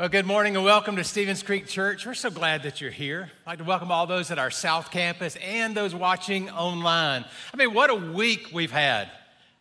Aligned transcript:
Well, 0.00 0.08
good 0.08 0.24
morning 0.24 0.56
and 0.56 0.64
welcome 0.64 0.96
to 0.96 1.04
Stevens 1.04 1.42
Creek 1.42 1.66
Church. 1.66 2.06
We're 2.06 2.14
so 2.14 2.30
glad 2.30 2.62
that 2.62 2.80
you're 2.80 2.90
here. 2.90 3.30
I'd 3.44 3.50
like 3.50 3.58
to 3.58 3.64
welcome 3.64 3.92
all 3.92 4.06
those 4.06 4.30
at 4.30 4.38
our 4.38 4.50
South 4.50 4.90
Campus 4.90 5.36
and 5.44 5.76
those 5.76 5.94
watching 5.94 6.48
online. 6.48 7.26
I 7.52 7.56
mean, 7.58 7.74
what 7.74 7.90
a 7.90 7.94
week 7.94 8.48
we've 8.50 8.70
had. 8.70 9.10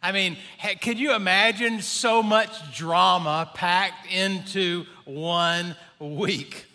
I 0.01 0.13
mean, 0.13 0.37
could 0.79 0.97
you 0.97 1.13
imagine 1.13 1.81
so 1.81 2.23
much 2.23 2.73
drama 2.73 3.51
packed 3.53 4.13
into 4.13 4.85
one 5.03 5.75
week? 5.99 6.67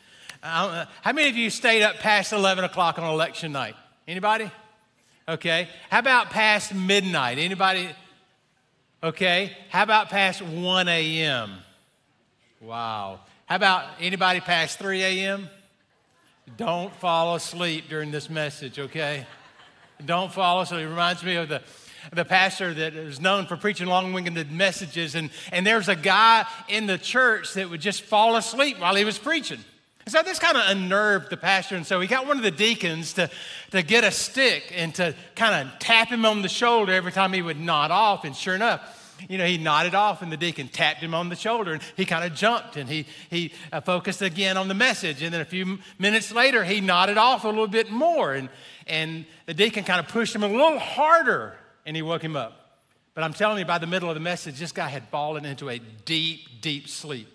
Uh, 0.43 0.85
how 1.01 1.13
many 1.15 1.31
of 1.31 1.37
you 1.39 1.49
stayed 1.49 1.83
up 1.83 2.01
past 2.01 2.35
11 2.35 2.65
o'clock 2.65 2.99
on 2.99 3.11
election 3.11 3.53
night? 3.53 3.77
Anybody? 4.07 4.51
Okay. 5.27 5.71
How 5.89 6.01
about 6.01 6.29
past 6.29 6.75
midnight? 6.75 7.39
Anybody? 7.39 7.89
Okay. 9.03 9.57
How 9.71 9.85
about 9.85 10.11
past 10.11 10.43
1 10.43 10.87
a.m.? 10.87 11.51
Wow. 12.61 13.21
How 13.47 13.57
about 13.57 13.85
anybody 14.01 14.41
past 14.41 14.79
3 14.79 15.03
a.m.? 15.03 15.51
Don't 16.57 16.95
fall 16.95 17.35
asleep 17.35 17.91
during 17.91 18.11
this 18.11 18.31
message, 18.31 18.79
okay? 18.79 19.27
Don't 20.03 20.33
fall 20.33 20.63
asleep. 20.63 20.81
It 20.81 20.89
reminds 20.89 21.23
me 21.23 21.37
of 21.37 21.51
the, 21.51 21.61
the 22.11 22.25
pastor 22.25 22.73
that 22.73 22.95
is 22.95 23.21
known 23.21 23.45
for 23.45 23.59
preaching 23.59 23.87
long-winded 23.87 24.51
messages, 24.51 25.15
and, 25.15 25.29
and 25.53 25.67
there's 25.67 25.91
a 25.91 25.95
guy 25.95 26.47
in 26.69 26.87
the 26.87 26.97
church 26.97 27.53
that 27.53 27.69
would 27.69 27.83
just 27.83 28.01
fall 28.01 28.37
asleep 28.37 28.81
while 28.81 28.95
he 28.95 29.05
was 29.05 29.19
preaching. 29.19 29.61
So 30.07 30.23
this 30.23 30.39
kind 30.39 30.57
of 30.57 30.63
unnerved 30.67 31.29
the 31.29 31.37
pastor, 31.37 31.77
and 31.77 31.87
so 31.87 32.01
he 32.01 32.09
got 32.09 32.27
one 32.27 32.39
of 32.39 32.43
the 32.43 32.51
deacons 32.51 33.13
to, 33.15 33.29
to 33.73 33.83
get 33.83 34.05
a 34.05 34.11
stick 34.11 34.73
and 34.75 34.95
to 34.95 35.15
kind 35.37 35.69
of 35.69 35.79
tap 35.81 36.09
him 36.09 36.25
on 36.25 36.41
the 36.41 36.49
shoulder 36.49 36.95
every 36.95 37.13
time 37.13 37.35
he 37.35 37.43
would 37.43 37.61
nod 37.61 37.91
off, 37.91 38.25
and 38.25 38.35
sure 38.35 38.55
enough, 38.55 39.04
you 39.29 39.39
know, 39.39 39.47
he 39.47 39.59
nodded 39.59 39.95
off, 39.95 40.23
and 40.23 40.31
the 40.31 40.37
deacon 40.37 40.69
tapped 40.69 41.01
him 41.01 41.15
on 41.15 41.29
the 41.29 41.37
shoulder, 41.37 41.73
and 41.73 41.83
he 41.97 42.05
kind 42.05 42.25
of 42.25 42.35
jumped 42.35 42.77
and 42.77 42.89
he, 42.89 43.07
he 43.31 43.53
uh, 43.73 43.81
focused 43.81 44.23
again 44.23 44.57
on 44.57 44.69
the 44.69 44.75
message. 44.75 45.23
And 45.23 45.33
then 45.33 45.41
a 45.41 45.47
few 45.47 45.79
minutes 45.99 46.33
later, 46.33 46.65
he 46.65 46.81
nodded 46.81 47.17
off 47.17 47.45
a 47.45 47.49
little 47.49 47.67
bit 47.67 47.91
more, 47.91 48.35
and, 48.35 48.49
and 48.87 49.25
the 49.47 49.55
deacon 49.55 49.85
kind 49.85 50.01
of 50.01 50.09
pushed 50.09 50.35
him 50.35 50.43
a 50.43 50.49
little 50.49 50.79
harder, 50.79 51.55
and 51.87 51.97
he 51.97 52.03
woke 52.03 52.23
him 52.23 52.37
up. 52.37 52.81
But 53.15 53.25
I'm 53.25 53.33
telling 53.33 53.59
you, 53.59 53.65
by 53.65 53.79
the 53.79 53.87
middle 53.87 54.09
of 54.09 54.15
the 54.15 54.21
message, 54.21 54.59
this 54.59 54.73
guy 54.73 54.89
had 54.89 55.09
fallen 55.09 55.45
into 55.45 55.69
a 55.69 55.79
deep, 55.79 56.61
deep 56.61 56.89
sleep. 56.89 57.29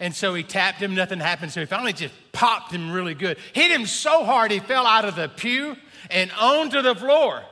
And 0.00 0.14
so 0.14 0.34
he 0.34 0.42
tapped 0.42 0.80
him, 0.80 0.94
nothing 0.94 1.20
happened. 1.20 1.52
So 1.52 1.60
he 1.60 1.66
finally 1.66 1.92
just 1.92 2.14
popped 2.32 2.72
him 2.72 2.90
really 2.90 3.14
good. 3.14 3.38
Hit 3.52 3.70
him 3.70 3.86
so 3.86 4.24
hard 4.24 4.50
he 4.50 4.60
fell 4.60 4.86
out 4.86 5.04
of 5.04 5.16
the 5.16 5.28
pew 5.28 5.76
and 6.10 6.30
onto 6.38 6.82
the 6.82 6.94
floor. 6.94 7.42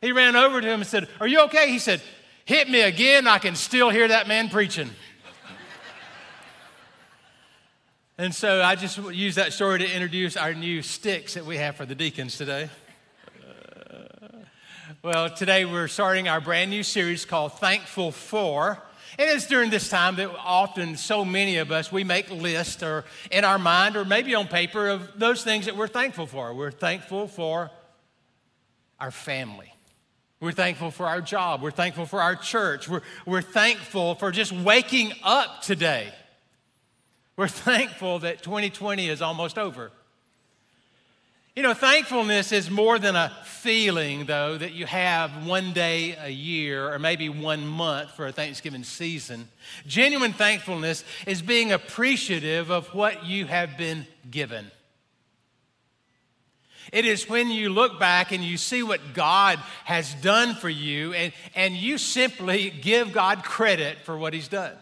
He 0.00 0.12
ran 0.12 0.34
over 0.34 0.60
to 0.60 0.66
him 0.66 0.80
and 0.80 0.86
said, 0.86 1.08
Are 1.20 1.26
you 1.26 1.42
okay? 1.42 1.70
He 1.70 1.78
said, 1.78 2.00
hit 2.44 2.68
me 2.68 2.80
again, 2.82 3.26
I 3.26 3.38
can 3.38 3.54
still 3.54 3.90
hear 3.90 4.08
that 4.08 4.28
man 4.28 4.48
preaching. 4.48 4.90
and 8.18 8.34
so 8.34 8.62
I 8.62 8.74
just 8.74 8.98
use 8.98 9.36
that 9.36 9.52
story 9.52 9.78
to 9.80 9.92
introduce 9.92 10.36
our 10.36 10.54
new 10.54 10.82
sticks 10.82 11.34
that 11.34 11.46
we 11.46 11.56
have 11.56 11.76
for 11.76 11.86
the 11.86 11.94
deacons 11.94 12.36
today. 12.36 12.70
Well, 15.02 15.30
today 15.30 15.64
we're 15.64 15.88
starting 15.88 16.28
our 16.28 16.42
brand 16.42 16.70
new 16.70 16.82
series 16.82 17.24
called 17.24 17.58
Thankful 17.58 18.12
For. 18.12 18.82
And 19.18 19.30
it's 19.30 19.46
during 19.46 19.70
this 19.70 19.88
time 19.88 20.16
that 20.16 20.30
often 20.38 20.96
so 20.96 21.24
many 21.24 21.56
of 21.56 21.72
us, 21.72 21.90
we 21.90 22.04
make 22.04 22.30
lists 22.30 22.82
or 22.82 23.06
in 23.30 23.44
our 23.44 23.58
mind 23.58 23.96
or 23.96 24.04
maybe 24.04 24.34
on 24.34 24.46
paper 24.46 24.88
of 24.88 25.18
those 25.18 25.42
things 25.42 25.64
that 25.64 25.76
we're 25.76 25.88
thankful 25.88 26.26
for. 26.26 26.52
We're 26.52 26.70
thankful 26.70 27.28
for 27.28 27.70
our 28.98 29.10
family. 29.10 29.69
We're 30.40 30.52
thankful 30.52 30.90
for 30.90 31.06
our 31.06 31.20
job. 31.20 31.60
We're 31.60 31.70
thankful 31.70 32.06
for 32.06 32.22
our 32.22 32.34
church. 32.34 32.88
We're, 32.88 33.02
we're 33.26 33.42
thankful 33.42 34.14
for 34.14 34.30
just 34.30 34.52
waking 34.52 35.12
up 35.22 35.60
today. 35.60 36.12
We're 37.36 37.48
thankful 37.48 38.20
that 38.20 38.42
2020 38.42 39.08
is 39.08 39.20
almost 39.20 39.58
over. 39.58 39.92
You 41.54 41.64
know, 41.64 41.74
thankfulness 41.74 42.52
is 42.52 42.70
more 42.70 42.98
than 42.98 43.16
a 43.16 43.36
feeling, 43.44 44.24
though, 44.24 44.56
that 44.56 44.72
you 44.72 44.86
have 44.86 45.46
one 45.46 45.72
day 45.72 46.16
a 46.18 46.30
year 46.30 46.90
or 46.90 46.98
maybe 46.98 47.28
one 47.28 47.66
month 47.66 48.12
for 48.12 48.26
a 48.26 48.32
Thanksgiving 48.32 48.84
season. 48.84 49.48
Genuine 49.86 50.32
thankfulness 50.32 51.04
is 51.26 51.42
being 51.42 51.72
appreciative 51.72 52.70
of 52.70 52.86
what 52.94 53.26
you 53.26 53.44
have 53.44 53.76
been 53.76 54.06
given. 54.30 54.70
It 56.92 57.04
is 57.04 57.28
when 57.28 57.50
you 57.50 57.70
look 57.70 58.00
back 58.00 58.32
and 58.32 58.42
you 58.42 58.56
see 58.56 58.82
what 58.82 59.14
God 59.14 59.58
has 59.84 60.14
done 60.14 60.54
for 60.54 60.68
you, 60.68 61.12
and, 61.12 61.32
and 61.54 61.74
you 61.74 61.98
simply 61.98 62.70
give 62.70 63.12
God 63.12 63.44
credit 63.44 63.98
for 64.04 64.16
what 64.16 64.34
He's 64.34 64.48
done. 64.48 64.76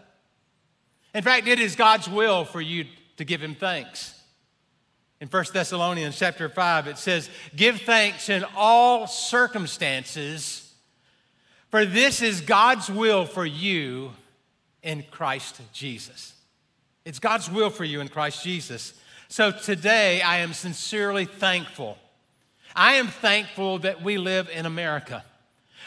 In 1.15 1.23
fact, 1.23 1.47
it 1.49 1.59
is 1.59 1.77
God's 1.77 2.09
will 2.09 2.45
for 2.45 2.61
you 2.61 2.87
to 3.17 3.25
give 3.25 3.43
Him 3.43 3.55
thanks. 3.55 4.15
In 5.21 5.29
1 5.29 5.45
Thessalonians 5.53 6.17
chapter 6.17 6.49
5, 6.49 6.87
it 6.87 6.99
says, 6.99 7.29
Give 7.57 7.81
thanks 7.81 8.29
in 8.29 8.45
all 8.57 9.07
circumstances, 9.07 10.73
for 11.71 11.85
this 11.85 12.23
is 12.23 12.41
God's 12.41 12.89
will 12.89 13.27
for 13.27 13.45
you 13.45 14.13
in 14.83 15.05
Christ 15.11 15.61
Jesus. 15.73 16.35
It's 17.05 17.19
God's 17.19 17.51
will 17.51 17.71
for 17.71 17.85
you 17.85 18.01
in 18.01 18.09
Christ 18.09 18.45
Jesus. 18.45 18.95
So 19.31 19.51
today, 19.51 20.23
I 20.23 20.39
am 20.39 20.55
sincerely 20.55 21.27
thankful. 21.27 21.99
I 22.75 22.95
am 22.95 23.09
thankful 23.09 23.81
that 23.81 24.03
we 24.03 24.17
live 24.17 24.49
in 24.49 24.65
America. 24.65 25.23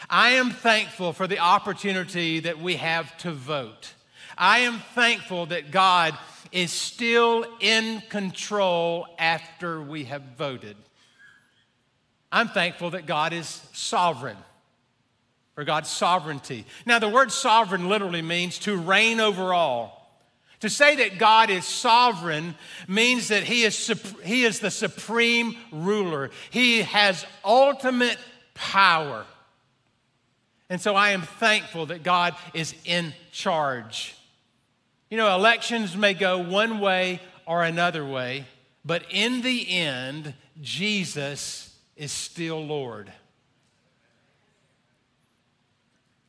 I 0.08 0.30
am 0.30 0.50
thankful 0.50 1.12
for 1.12 1.26
the 1.26 1.40
opportunity 1.40 2.38
that 2.38 2.60
we 2.60 2.76
have 2.76 3.16
to 3.18 3.32
vote. 3.32 3.94
I 4.38 4.60
am 4.60 4.78
thankful 4.94 5.46
that 5.46 5.72
God 5.72 6.16
is 6.52 6.70
still 6.70 7.44
in 7.58 8.00
control 8.08 9.06
after 9.18 9.82
we 9.82 10.04
have 10.04 10.22
voted. 10.38 10.76
I'm 12.30 12.48
thankful 12.48 12.90
that 12.90 13.06
God 13.06 13.32
is 13.32 13.60
sovereign, 13.72 14.38
for 15.56 15.64
God's 15.64 15.90
sovereignty. 15.90 16.64
Now, 16.86 17.00
the 17.00 17.08
word 17.08 17.32
sovereign 17.32 17.88
literally 17.88 18.22
means 18.22 18.60
to 18.60 18.76
reign 18.76 19.18
over 19.18 19.52
all. 19.52 20.01
To 20.62 20.70
say 20.70 20.94
that 20.94 21.18
God 21.18 21.50
is 21.50 21.64
sovereign 21.64 22.54
means 22.86 23.28
that 23.28 23.42
he 23.42 23.64
is, 23.64 23.90
he 24.22 24.44
is 24.44 24.60
the 24.60 24.70
supreme 24.70 25.56
ruler, 25.72 26.30
He 26.50 26.82
has 26.82 27.26
ultimate 27.44 28.16
power. 28.54 29.26
And 30.70 30.80
so 30.80 30.94
I 30.94 31.10
am 31.10 31.22
thankful 31.22 31.86
that 31.86 32.04
God 32.04 32.36
is 32.54 32.76
in 32.84 33.12
charge. 33.32 34.14
You 35.10 35.16
know, 35.16 35.34
elections 35.34 35.96
may 35.96 36.14
go 36.14 36.38
one 36.38 36.78
way 36.78 37.20
or 37.44 37.64
another 37.64 38.06
way, 38.06 38.46
but 38.84 39.02
in 39.10 39.42
the 39.42 39.68
end, 39.68 40.32
Jesus 40.60 41.76
is 41.96 42.12
still 42.12 42.64
Lord. 42.64 43.12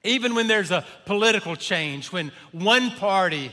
Even 0.04 0.34
when 0.34 0.48
there's 0.48 0.72
a 0.72 0.84
political 1.06 1.56
change, 1.56 2.12
when 2.12 2.32
one 2.52 2.90
party 2.90 3.52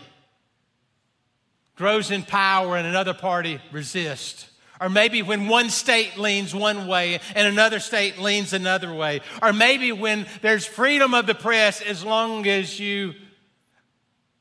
grows 1.81 2.11
in 2.11 2.23
power 2.23 2.77
and 2.77 2.87
another 2.87 3.15
party 3.15 3.59
resists. 3.73 4.47
Or 4.83 4.91
maybe 4.91 5.23
when 5.23 5.49
one 5.49 5.71
state 5.71 6.19
leans 6.19 6.55
one 6.55 6.87
way 6.87 7.21
and 7.35 7.49
another 7.49 7.81
state 7.81 8.19
leans 8.19 8.53
another 8.53 8.93
way. 8.93 9.23
Or 9.43 9.55
maybe 9.55 9.91
when 9.91 10.27
there's 10.43 10.67
freedom 10.67 11.15
of 11.15 11.27
the 11.27 11.35
press 11.35 11.81
as 11.81 12.05
long 12.05 12.47
as 12.47 12.79
you 12.79 13.15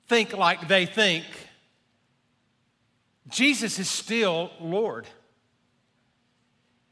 think 0.07 0.33
like 0.33 0.68
they 0.68 0.86
think. 0.86 1.24
Jesus 3.30 3.80
is 3.80 3.89
still 3.89 4.51
Lord. 4.59 5.07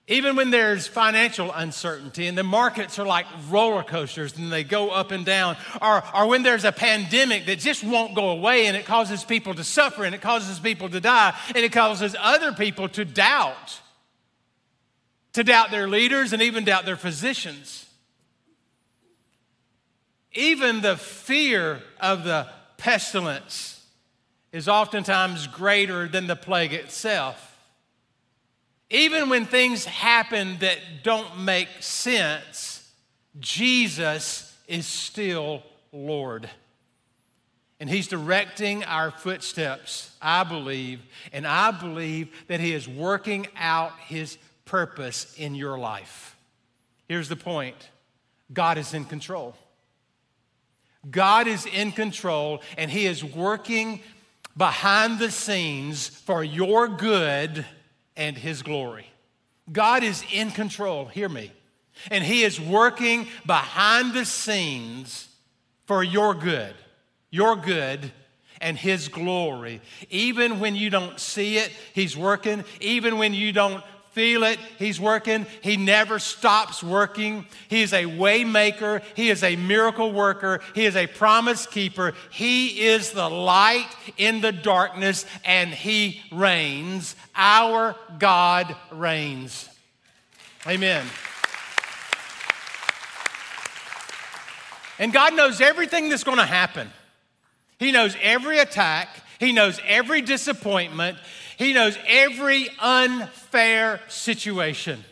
Even 0.10 0.38
when 0.38 0.52
there's 0.52 0.88
financial 0.88 1.52
uncertainty 1.52 2.28
and 2.28 2.38
the 2.38 2.44
markets 2.44 2.98
are 2.98 3.06
like 3.06 3.26
roller 3.50 3.84
coasters 3.84 4.38
and 4.38 4.50
they 4.50 4.64
go 4.64 4.90
up 4.90 5.12
and 5.12 5.26
down, 5.26 5.58
or, 5.82 6.02
or 6.16 6.28
when 6.28 6.44
there's 6.44 6.64
a 6.64 6.72
pandemic 6.72 7.46
that 7.48 7.60
just 7.60 7.84
won't 7.84 8.16
go 8.16 8.30
away 8.30 8.68
and 8.68 8.78
it 8.78 8.86
causes 8.86 9.26
people 9.26 9.54
to 9.54 9.66
suffer 9.66 10.06
and 10.06 10.16
it 10.16 10.22
causes 10.22 10.60
people 10.60 10.90
to 10.90 11.02
die 11.02 11.38
and 11.50 11.58
it 11.58 11.74
causes 11.74 12.16
other 12.18 12.54
people 12.54 12.88
to 12.88 13.04
doubt, 13.04 13.82
to 15.34 15.44
doubt 15.44 15.72
their 15.72 15.90
leaders 15.90 16.32
and 16.32 16.42
even 16.42 16.64
doubt 16.64 16.86
their 16.86 16.96
physicians. 16.96 17.86
Even 20.32 20.80
the 20.80 20.96
fear 20.96 21.82
of 22.00 22.24
the 22.24 22.48
pestilence 22.78 23.86
is 24.54 24.70
oftentimes 24.70 25.48
greater 25.48 26.08
than 26.08 26.28
the 26.28 26.36
plague 26.38 26.74
itself. 26.74 27.57
Even 28.90 29.30
when 29.30 29.46
things 29.46 29.86
happen 29.86 30.58
that 30.60 30.78
don't 31.04 31.40
make 31.40 31.68
sense, 31.80 32.90
Jesus 33.40 34.56
is 34.68 34.86
still 34.86 35.64
Lord. 35.92 36.50
And 37.80 37.90
He's 37.90 38.08
directing 38.08 38.84
our 38.86 39.12
footsteps, 39.12 40.16
I 40.22 40.44
believe, 40.44 41.02
and 41.32 41.46
I 41.46 41.72
believe 41.72 42.30
that 42.48 42.60
He 42.60 42.74
is 42.74 42.88
working 42.88 43.48
out 43.58 43.92
His 44.06 44.38
purpose 44.66 45.36
in 45.38 45.54
your 45.54 45.78
life. 45.78 46.36
Here's 47.08 47.30
the 47.30 47.36
point 47.36 47.90
God 48.52 48.78
is 48.78 48.94
in 48.94 49.06
control. 49.06 49.56
God 51.10 51.48
is 51.48 51.66
in 51.66 51.92
control, 51.92 52.62
and 52.78 52.90
He 52.90 53.06
is 53.06 53.24
working 53.24 54.02
behind 54.56 55.20
the 55.20 55.30
scenes 55.30 56.08
for 56.08 56.44
your 56.44 56.88
good 56.88 57.66
and 58.18 58.38
His 58.38 58.62
glory. 58.62 59.08
God 59.72 60.04
is 60.04 60.24
in 60.34 60.52
control, 60.52 61.06
hear 61.06 61.30
me. 61.30 61.52
And 62.12 62.24
He 62.24 62.44
is 62.44 62.60
working 62.60 63.28
behind 63.46 64.14
the 64.14 64.26
scenes 64.26 65.30
for 65.86 66.04
your 66.04 66.34
good, 66.34 66.76
your 67.30 67.56
good 67.56 68.12
and 68.60 68.78
His 68.78 69.08
glory. 69.08 69.82
Even 70.10 70.60
when 70.60 70.76
you 70.76 70.90
don't 70.90 71.20
see 71.20 71.58
it, 71.58 71.72
He's 71.94 72.18
working. 72.18 72.66
Even 72.82 73.18
when 73.18 73.34
you 73.34 73.54
don't 73.54 73.84
feel 74.18 74.42
it, 74.42 74.58
he's 74.80 75.00
working. 75.00 75.46
He 75.62 75.78
never 75.78 76.18
stops 76.18 76.82
working. 76.82 77.46
He 77.68 77.84
is 77.84 77.94
a 77.94 78.06
waymaker. 78.06 79.04
He 79.14 79.30
is 79.30 79.44
a 79.44 79.56
miracle 79.56 80.12
worker. 80.12 80.60
He 80.74 80.88
is 80.88 80.96
a 80.96 81.06
promise 81.06 81.68
keeper. 81.68 82.16
He 82.32 82.88
is 82.88 83.12
the 83.12 83.30
light 83.30 83.88
in 84.18 84.42
the 84.42 84.52
darkness 84.52 85.24
and 85.46 85.70
he 85.70 86.24
reigns. 86.32 87.16
Our 87.38 87.96
God 88.18 88.76
reigns. 88.92 89.70
Amen. 90.66 91.06
And 95.00 95.14
God 95.14 95.36
knows 95.36 95.62
everything 95.62 96.10
that's 96.10 96.24
going 96.24 96.40
to 96.40 96.46
happen. 96.46 96.90
He 97.78 97.92
knows 97.92 98.18
every 98.22 98.58
attack. 98.58 99.10
He 99.40 99.54
knows 99.54 99.80
every 99.86 100.22
disappointment. 100.22 101.20
He 101.58 101.74
knows 101.74 101.98
every 102.08 102.68
unfair 102.80 104.02
situation. 104.08 105.04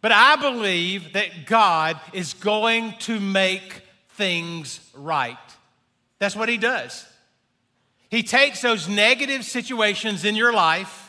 But 0.00 0.12
I 0.12 0.36
believe 0.36 1.12
that 1.12 1.46
God 1.46 2.00
is 2.12 2.34
going 2.34 2.94
to 3.00 3.20
make 3.20 3.82
things 4.10 4.80
right. 4.94 5.36
That's 6.18 6.34
what 6.34 6.48
He 6.48 6.56
does. 6.56 7.06
He 8.08 8.22
takes 8.22 8.60
those 8.60 8.88
negative 8.88 9.44
situations 9.44 10.24
in 10.24 10.34
your 10.34 10.52
life 10.52 11.01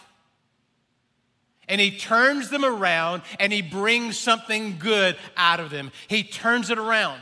and 1.67 1.79
He 1.79 1.97
turns 1.97 2.49
them 2.49 2.65
around 2.65 3.21
and 3.39 3.51
He 3.51 3.61
brings 3.61 4.17
something 4.17 4.77
good 4.79 5.17
out 5.37 5.59
of 5.59 5.69
them. 5.69 5.91
He 6.07 6.23
turns 6.23 6.69
it 6.69 6.77
around. 6.77 7.21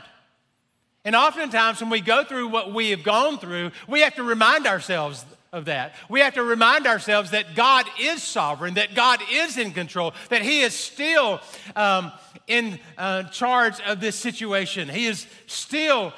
And 1.04 1.16
oftentimes, 1.16 1.80
when 1.80 1.90
we 1.90 2.00
go 2.00 2.22
through 2.22 2.48
what 2.48 2.72
we 2.72 2.90
have 2.90 3.02
gone 3.02 3.38
through, 3.38 3.72
we 3.88 4.00
have 4.00 4.14
to 4.16 4.22
remind 4.22 4.66
ourselves 4.66 5.24
of 5.52 5.66
that. 5.66 5.94
We 6.08 6.20
have 6.20 6.34
to 6.34 6.42
remind 6.42 6.86
ourselves 6.86 7.32
that 7.32 7.54
God 7.54 7.86
is 8.00 8.22
sovereign, 8.22 8.74
that 8.74 8.94
God 8.94 9.20
is 9.30 9.58
in 9.58 9.72
control, 9.72 10.14
that 10.30 10.42
He 10.42 10.60
is 10.60 10.74
still 10.74 11.40
um, 11.76 12.12
in 12.46 12.78
uh, 12.96 13.24
charge 13.24 13.80
of 13.80 14.00
this 14.00 14.16
situation. 14.16 14.88
He 14.88 15.06
is 15.06 15.26
still 15.46 16.12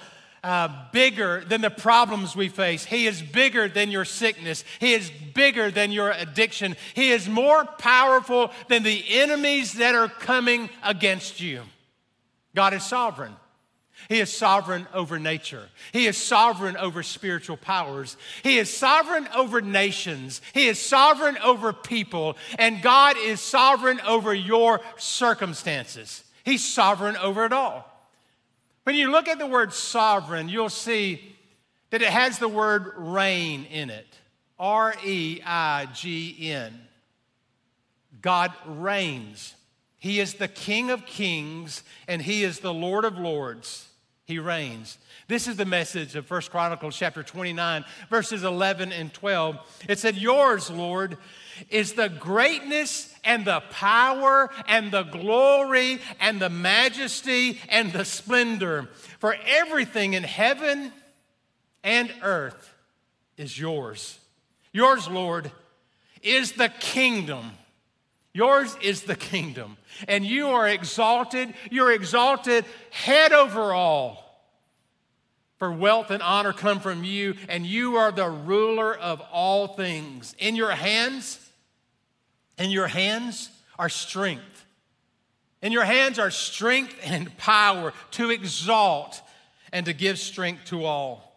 uh, 0.45 0.69
bigger 0.93 1.43
than 1.49 1.63
the 1.63 1.71
problems 1.71 2.37
we 2.37 2.49
face. 2.51 2.85
He 2.85 3.07
is 3.07 3.23
bigger 3.23 3.67
than 3.67 3.91
your 3.91 4.05
sickness. 4.05 4.63
He 4.79 4.93
is 4.93 5.11
bigger 5.33 5.71
than 5.71 5.91
your 5.91 6.11
addiction. 6.11 6.77
He 6.93 7.11
is 7.11 7.27
more 7.27 7.65
powerful 7.65 8.53
than 8.69 8.83
the 8.83 9.03
enemies 9.09 9.73
that 9.75 9.95
are 9.95 10.09
coming 10.09 10.69
against 10.83 11.41
you. 11.41 11.63
God 12.55 12.75
is 12.75 12.85
sovereign. 12.85 13.35
He 14.11 14.21
is 14.21 14.31
sovereign 14.31 14.87
over 14.93 15.19
nature. 15.19 15.71
He 15.93 16.07
is 16.07 16.19
sovereign 16.19 16.77
over 16.77 17.03
spiritual 17.03 17.57
powers. 17.57 18.19
He 18.43 18.59
is 18.59 18.69
sovereign 18.69 19.27
over 19.35 19.63
nations. 19.63 20.43
He 20.53 20.67
is 20.67 20.79
sovereign 20.79 21.39
over 21.43 21.73
people. 21.73 22.37
And 22.59 22.83
God 22.83 23.17
is 23.17 23.41
sovereign 23.41 23.99
over 24.07 24.35
your 24.35 24.83
circumstances. 24.99 26.23
He's 26.45 26.63
sovereign 26.63 27.17
over 27.17 27.47
it 27.47 27.53
all. 27.55 27.94
When 28.85 28.97
you 28.97 29.11
look 29.11 29.29
at 29.29 29.39
the 29.39 29.47
word 29.47 29.73
sovereign, 29.73 30.49
you'll 30.49 30.69
see 30.69 31.37
that 31.91 32.03
it 32.03 32.09
has 32.09 32.39
the 32.39 32.49
word 32.49 32.93
reign 32.97 33.65
in 33.65 33.91
it 33.91 34.07
R 34.59 34.95
E 35.05 35.41
I 35.45 35.89
G 35.95 36.51
N. 36.51 36.81
God 38.23 38.53
reigns. 38.67 39.55
He 39.99 40.21
is 40.21 40.35
the 40.35 40.49
King 40.49 40.91
of 40.91 41.07
kings 41.07 41.83
and 42.07 42.23
he 42.23 42.45
is 42.45 42.61
the 42.61 42.75
Lord 42.75 43.05
of 43.05 43.19
lords. 43.19 43.89
He 44.25 44.39
reigns. 44.39 44.99
This 45.29 45.49
is 45.49 45.57
the 45.57 45.65
message 45.65 46.15
of 46.17 46.27
First 46.27 46.51
Chronicles 46.51 46.97
chapter 46.97 47.23
29, 47.23 47.85
verses 48.11 48.43
11 48.43 48.93
and 48.93 49.13
12. 49.13 49.85
It 49.89 49.99
said, 49.99 50.17
Yours, 50.17 50.71
Lord, 50.71 51.19
is 51.71 51.93
the 51.93 52.09
greatness 52.09 53.14
and 53.25 53.45
the 53.45 53.61
power 53.71 54.51
and 54.69 54.93
the 54.93 55.03
glory 55.03 56.01
and 56.21 56.41
the 56.41 56.51
majesty 56.51 57.61
and 57.69 57.93
the 57.93 58.05
splendor. 58.05 58.89
For 59.19 59.37
everything 59.47 60.15
in 60.15 60.23
heaven 60.23 60.93
and 61.83 62.13
earth 62.23 62.73
is 63.37 63.59
yours. 63.59 64.19
Yours, 64.73 65.09
Lord, 65.09 65.51
is 66.23 66.53
the 66.53 66.69
kingdom. 66.69 67.53
Yours 68.33 68.77
is 68.83 69.03
the 69.03 69.17
kingdom 69.17 69.77
and 70.09 70.25
you 70.25 70.49
are 70.49 70.69
exalted. 70.69 71.55
You're 71.71 71.93
exalted 71.93 72.65
head 72.91 73.33
over 73.33 73.73
all. 73.73 74.25
For 75.59 75.71
wealth 75.73 76.11
and 76.11 76.23
honor 76.23 76.53
come 76.53 76.81
from 76.81 77.05
you, 77.05 77.37
and 77.49 77.65
you 77.65 77.97
are 77.97 78.11
the 78.11 78.29
ruler 78.29 78.95
of 78.95 79.23
all 79.33 79.69
things. 79.69 80.35
In 80.39 80.57
your 80.57 80.73
hands, 80.73 81.44
in 82.59 82.71
your 82.71 82.87
hands 82.87 83.51
are 83.79 83.89
strength. 83.89 84.65
In 85.63 85.73
your 85.73 85.85
hands 85.85 86.19
are 86.19 86.31
strength 86.31 86.95
and 87.05 87.37
power 87.39 87.93
to 88.13 88.31
exalt 88.31 89.21
and 89.73 89.87
to 89.87 89.93
give 89.93 90.19
strength 90.19 90.67
to 90.67 90.85
all. 90.85 91.33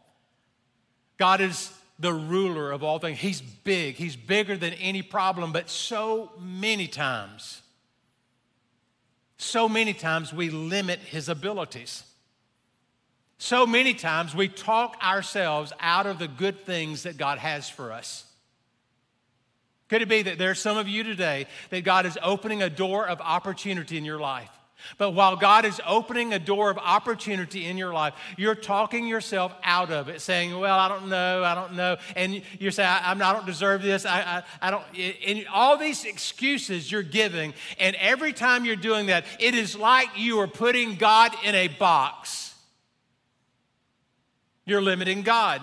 God 1.18 1.42
is 1.42 1.72
the 2.00 2.14
ruler 2.14 2.72
of 2.72 2.84
all 2.84 3.00
things. 3.00 3.18
He's 3.18 3.42
big, 3.42 3.96
He's 3.96 4.16
bigger 4.16 4.58
than 4.58 4.74
any 4.74 5.02
problem, 5.02 5.52
but 5.52 5.70
so 5.70 6.32
many 6.40 6.88
times 6.88 7.62
so 9.38 9.70
many 9.70 9.94
times 9.94 10.34
we 10.34 10.50
limit 10.50 11.00
his 11.00 11.30
abilities. 11.30 12.04
So 13.38 13.68
many 13.68 13.94
times 13.94 14.36
we 14.36 14.48
talk 14.48 14.98
ourselves 15.04 15.72
out 15.80 16.08
of 16.08 16.18
the 16.18 16.28
good 16.28 16.66
things 16.66 17.04
that 17.04 17.18
God 17.18 17.38
has 17.38 17.70
for 17.70 17.92
us. 17.92 18.26
Could 19.90 20.02
it 20.02 20.10
be 20.10 20.22
that 20.24 20.38
there's 20.38 20.60
some 20.60 20.78
of 20.78 20.88
you 20.88 21.04
today 21.04 21.48
that 21.70 21.84
God 21.84 22.06
is 22.06 22.18
opening 22.22 22.62
a 22.62 22.70
door 22.70 23.08
of 23.08 23.22
opportunity 23.22 23.98
in 23.98 24.06
your 24.06 24.20
life? 24.20 24.50
But 24.98 25.12
while 25.12 25.36
God 25.36 25.66
is 25.66 25.82
opening 25.86 26.34
a 26.34 26.40
door 26.40 26.70
of 26.70 26.78
opportunity 26.78 27.66
in 27.66 27.78
your 27.78 27.94
life, 27.94 28.14
you're 28.38 28.56
talking 28.56 29.08
yourself 29.08 29.54
out 29.64 29.92
of 29.92 30.08
it, 30.08 30.22
saying, 30.22 30.58
Well, 30.58 30.78
I 30.78 30.88
don't 30.88 31.10
know, 31.10 31.44
I 31.44 31.56
don't 31.56 31.74
know. 31.74 31.98
And 32.16 32.42
you 32.60 32.72
say, 32.72 32.86
I, 32.86 33.12
I 33.12 33.34
don't 33.34 33.46
deserve 33.46 33.82
this. 33.82 34.06
I, 34.06 34.44
I, 34.62 34.68
I 34.68 34.72
don't. 34.72 34.84
And 35.26 35.48
all 35.52 35.78
these 35.78 36.06
excuses 36.06 36.92
you're 36.92 37.04
giving. 37.04 37.54
And 37.80 37.96
every 37.98 38.34
time 38.34 38.66
you're 38.66 38.76
doing 38.76 39.08
that, 39.08 39.26
it 39.40 39.56
is 39.56 39.76
like 39.76 40.10
you 40.16 40.40
are 40.40 40.48
putting 40.48 40.96
God 40.96 41.34
in 41.44 41.56
a 41.56 41.68
box. 41.68 42.54
You're 44.66 44.82
limiting 44.82 45.24
God. 45.24 45.62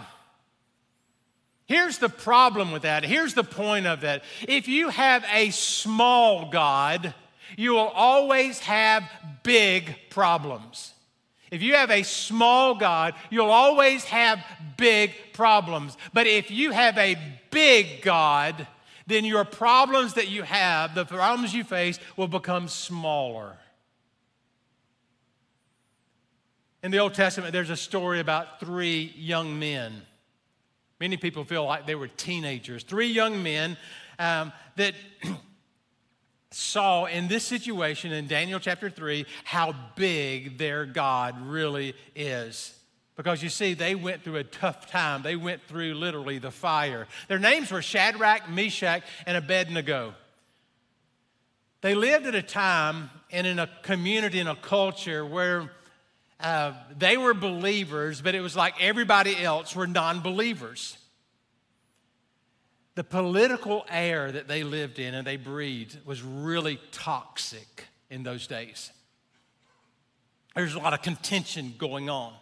Here's 1.67 1.99
the 1.99 2.09
problem 2.09 2.73
with 2.73 2.83
that. 2.83 3.05
Here's 3.05 3.35
the 3.35 3.45
point 3.45 3.87
of 3.87 4.03
that. 4.03 4.23
If 4.47 4.69
you 4.69 4.91
have 4.91 5.25
a 5.33 5.51
small 5.51 6.51
God, 6.51 7.15
you 7.57 7.73
will 7.73 7.89
always 7.89 8.59
have 8.61 9.05
big 9.43 9.97
problems. 10.11 10.93
If 11.51 11.63
you 11.63 11.75
have 11.75 11.91
a 11.91 12.03
small 12.03 12.75
God, 12.75 13.15
you'll 13.31 13.51
always 13.51 14.05
have 14.05 14.45
big 14.77 15.13
problems. 15.33 15.97
But 16.13 16.27
if 16.27 16.51
you 16.51 16.73
have 16.73 16.99
a 16.99 17.17
big 17.51 18.03
God, 18.03 18.67
then 19.07 19.25
your 19.25 19.45
problems 19.45 20.15
that 20.15 20.29
you 20.29 20.43
have, 20.43 20.95
the 20.95 21.05
problems 21.05 21.55
you 21.55 21.65
face, 21.65 21.99
will 22.17 22.29
become 22.29 22.69
smaller. 22.69 23.57
In 26.83 26.91
the 26.91 26.99
Old 26.99 27.15
Testament, 27.15 27.53
there's 27.53 27.71
a 27.71 27.77
story 27.77 28.21
about 28.21 28.61
three 28.61 29.15
young 29.17 29.59
men. 29.59 30.03
Many 31.01 31.17
people 31.17 31.45
feel 31.45 31.65
like 31.65 31.87
they 31.87 31.95
were 31.95 32.09
teenagers. 32.09 32.85
Three 32.85 33.09
young 33.09 33.43
men 33.43 33.77
um, 34.19 34.53
that 34.77 34.95
saw 36.51 37.07
in 37.07 37.27
this 37.27 37.45
situation 37.45 38.13
in 38.13 38.27
Daniel 38.29 38.61
chapter 38.61 38.89
3 38.89 39.27
how 39.43 39.75
big 39.97 40.57
their 40.57 40.87
God 40.87 41.41
really 41.47 41.95
is. 42.15 42.79
Because 43.17 43.43
you 43.43 43.49
see, 43.49 43.75
they 43.75 43.95
went 43.95 44.23
through 44.23 44.37
a 44.37 44.45
tough 44.45 44.91
time. 44.91 45.23
They 45.23 45.37
went 45.37 45.63
through 45.63 45.95
literally 45.95 46.39
the 46.39 46.51
fire. 46.51 47.07
Their 47.29 47.39
names 47.39 47.71
were 47.71 47.83
Shadrach, 47.83 48.51
Meshach, 48.51 49.03
and 49.27 49.37
Abednego. 49.37 50.15
They 51.81 51.95
lived 51.95 52.27
at 52.27 52.35
a 52.35 52.43
time 52.43 53.11
and 53.31 53.47
in 53.47 53.59
a 53.59 53.69
community 53.83 54.41
and 54.41 54.49
a 54.49 54.57
culture 54.57 55.25
where 55.25 55.71
uh, 56.45 56.75
they 56.99 57.17
were 57.17 57.33
believers, 57.33 58.21
but 58.21 58.35
it 58.35 58.41
was 58.41 58.55
like 58.55 58.75
everybody 58.79 59.43
else 59.43 59.75
were 59.75 59.87
non 59.87 60.21
believers. 60.21 60.99
The 62.97 63.03
political 63.03 63.87
air 63.89 64.31
that 64.31 64.47
they 64.47 64.63
lived 64.63 64.99
in 64.99 65.15
and 65.15 65.27
they 65.27 65.39
breathed 65.39 65.99
was 66.05 66.23
really 66.23 66.79
toxic 66.93 67.87
in 68.11 68.25
those 68.25 68.47
days. 68.47 68.93
There's 70.55 70.75
a 70.75 70.79
lot 70.79 70.93
of 70.93 71.01
contention 71.01 71.75
going 71.79 72.11
on. 72.11 72.35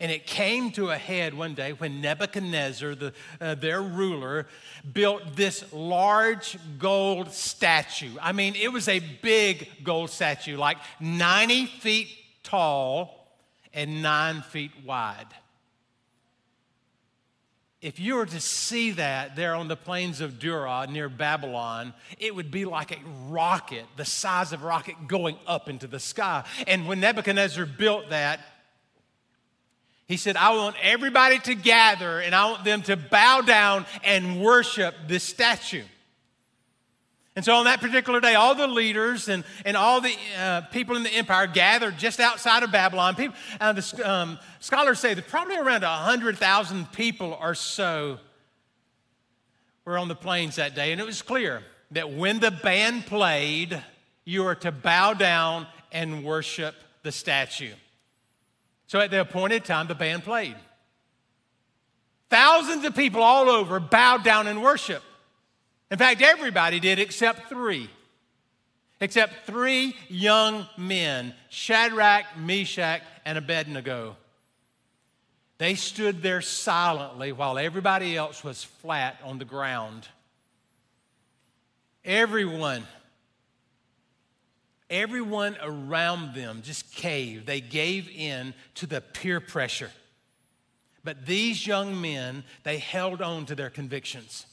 And 0.00 0.10
it 0.10 0.26
came 0.26 0.72
to 0.72 0.90
a 0.90 0.98
head 0.98 1.34
one 1.34 1.54
day 1.54 1.72
when 1.72 2.00
Nebuchadnezzar, 2.00 2.96
the, 2.96 3.12
uh, 3.40 3.54
their 3.54 3.80
ruler, 3.80 4.48
built 4.92 5.36
this 5.36 5.72
large 5.72 6.58
gold 6.80 7.30
statue. 7.30 8.10
I 8.20 8.32
mean, 8.32 8.56
it 8.56 8.72
was 8.72 8.88
a 8.88 8.98
big 8.98 9.84
gold 9.84 10.10
statue, 10.10 10.56
like 10.56 10.78
90 10.98 11.66
feet 11.66 12.08
tall 12.44 13.26
and 13.72 14.02
nine 14.02 14.42
feet 14.42 14.70
wide. 14.84 15.26
If 17.80 18.00
you 18.00 18.14
were 18.14 18.24
to 18.24 18.40
see 18.40 18.92
that 18.92 19.36
there 19.36 19.54
on 19.54 19.68
the 19.68 19.76
plains 19.76 20.22
of 20.22 20.38
Dura 20.38 20.86
near 20.88 21.10
Babylon, 21.10 21.92
it 22.18 22.34
would 22.34 22.50
be 22.50 22.64
like 22.64 22.92
a 22.92 23.00
rocket, 23.28 23.84
the 23.96 24.06
size 24.06 24.54
of 24.54 24.62
a 24.62 24.66
rocket 24.66 25.06
going 25.06 25.36
up 25.46 25.68
into 25.68 25.86
the 25.86 26.00
sky. 26.00 26.44
And 26.66 26.88
when 26.88 27.00
Nebuchadnezzar 27.00 27.66
built 27.66 28.08
that, 28.08 28.40
he 30.06 30.16
said, 30.16 30.36
I 30.36 30.54
want 30.56 30.76
everybody 30.82 31.38
to 31.40 31.54
gather 31.54 32.20
and 32.20 32.34
I 32.34 32.50
want 32.50 32.64
them 32.64 32.82
to 32.82 32.96
bow 32.96 33.42
down 33.42 33.84
and 34.02 34.40
worship 34.40 34.94
this 35.06 35.24
statue. 35.24 35.84
And 37.36 37.44
so 37.44 37.54
on 37.56 37.64
that 37.64 37.80
particular 37.80 38.20
day, 38.20 38.36
all 38.36 38.54
the 38.54 38.68
leaders 38.68 39.28
and, 39.28 39.42
and 39.64 39.76
all 39.76 40.00
the 40.00 40.14
uh, 40.38 40.60
people 40.70 40.96
in 40.96 41.02
the 41.02 41.12
empire 41.12 41.48
gathered 41.48 41.98
just 41.98 42.20
outside 42.20 42.62
of 42.62 42.70
Babylon. 42.70 43.16
People, 43.16 43.34
uh, 43.60 43.72
the 43.72 44.02
um, 44.08 44.38
scholars 44.60 45.00
say 45.00 45.14
that 45.14 45.26
probably 45.26 45.56
around 45.56 45.82
100,000 45.82 46.92
people 46.92 47.36
or 47.40 47.56
so 47.56 48.18
were 49.84 49.98
on 49.98 50.06
the 50.06 50.14
plains 50.14 50.56
that 50.56 50.76
day. 50.76 50.92
And 50.92 51.00
it 51.00 51.06
was 51.06 51.22
clear 51.22 51.62
that 51.90 52.12
when 52.12 52.38
the 52.38 52.52
band 52.52 53.06
played, 53.06 53.82
you 54.24 54.44
were 54.44 54.54
to 54.56 54.70
bow 54.70 55.14
down 55.14 55.66
and 55.90 56.24
worship 56.24 56.76
the 57.02 57.10
statue. 57.10 57.72
So 58.86 59.00
at 59.00 59.10
the 59.10 59.20
appointed 59.20 59.64
time, 59.64 59.88
the 59.88 59.94
band 59.96 60.22
played. 60.22 60.56
Thousands 62.30 62.84
of 62.84 62.94
people 62.94 63.22
all 63.22 63.48
over 63.50 63.80
bowed 63.80 64.22
down 64.22 64.46
and 64.46 64.62
worshiped. 64.62 65.04
In 65.94 65.98
fact, 65.98 66.22
everybody 66.22 66.80
did 66.80 66.98
except 66.98 67.48
three. 67.48 67.88
Except 69.00 69.46
three 69.46 69.94
young 70.08 70.66
men 70.76 71.32
Shadrach, 71.50 72.36
Meshach, 72.36 73.00
and 73.24 73.38
Abednego. 73.38 74.16
They 75.58 75.76
stood 75.76 76.20
there 76.20 76.40
silently 76.40 77.30
while 77.30 77.58
everybody 77.58 78.16
else 78.16 78.42
was 78.42 78.64
flat 78.64 79.20
on 79.22 79.38
the 79.38 79.44
ground. 79.44 80.08
Everyone 82.04 82.84
Everyone 84.90 85.56
around 85.62 86.34
them 86.34 86.62
just 86.64 86.92
caved. 86.92 87.46
They 87.46 87.60
gave 87.60 88.10
in 88.10 88.52
to 88.74 88.86
the 88.88 89.00
peer 89.00 89.38
pressure. 89.38 89.92
But 91.04 91.24
these 91.24 91.64
young 91.64 92.00
men, 92.00 92.42
they 92.64 92.78
held 92.78 93.22
on 93.22 93.46
to 93.46 93.54
their 93.54 93.70
convictions. 93.70 94.46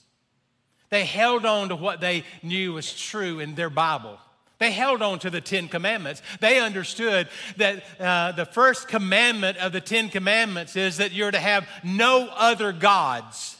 They 0.91 1.05
held 1.05 1.45
on 1.45 1.69
to 1.69 1.75
what 1.75 2.01
they 2.01 2.23
knew 2.43 2.73
was 2.73 2.93
true 2.93 3.39
in 3.39 3.55
their 3.55 3.69
Bible. 3.69 4.19
They 4.59 4.71
held 4.71 5.01
on 5.01 5.17
to 5.19 5.31
the 5.31 5.41
Ten 5.41 5.67
Commandments. 5.69 6.21
They 6.39 6.59
understood 6.59 7.29
that 7.57 7.83
uh, 7.99 8.33
the 8.33 8.45
first 8.45 8.87
commandment 8.87 9.57
of 9.57 9.71
the 9.71 9.81
Ten 9.81 10.09
Commandments 10.09 10.75
is 10.75 10.97
that 10.97 11.13
you're 11.13 11.31
to 11.31 11.39
have 11.39 11.67
no 11.83 12.29
other 12.35 12.71
gods. 12.71 13.57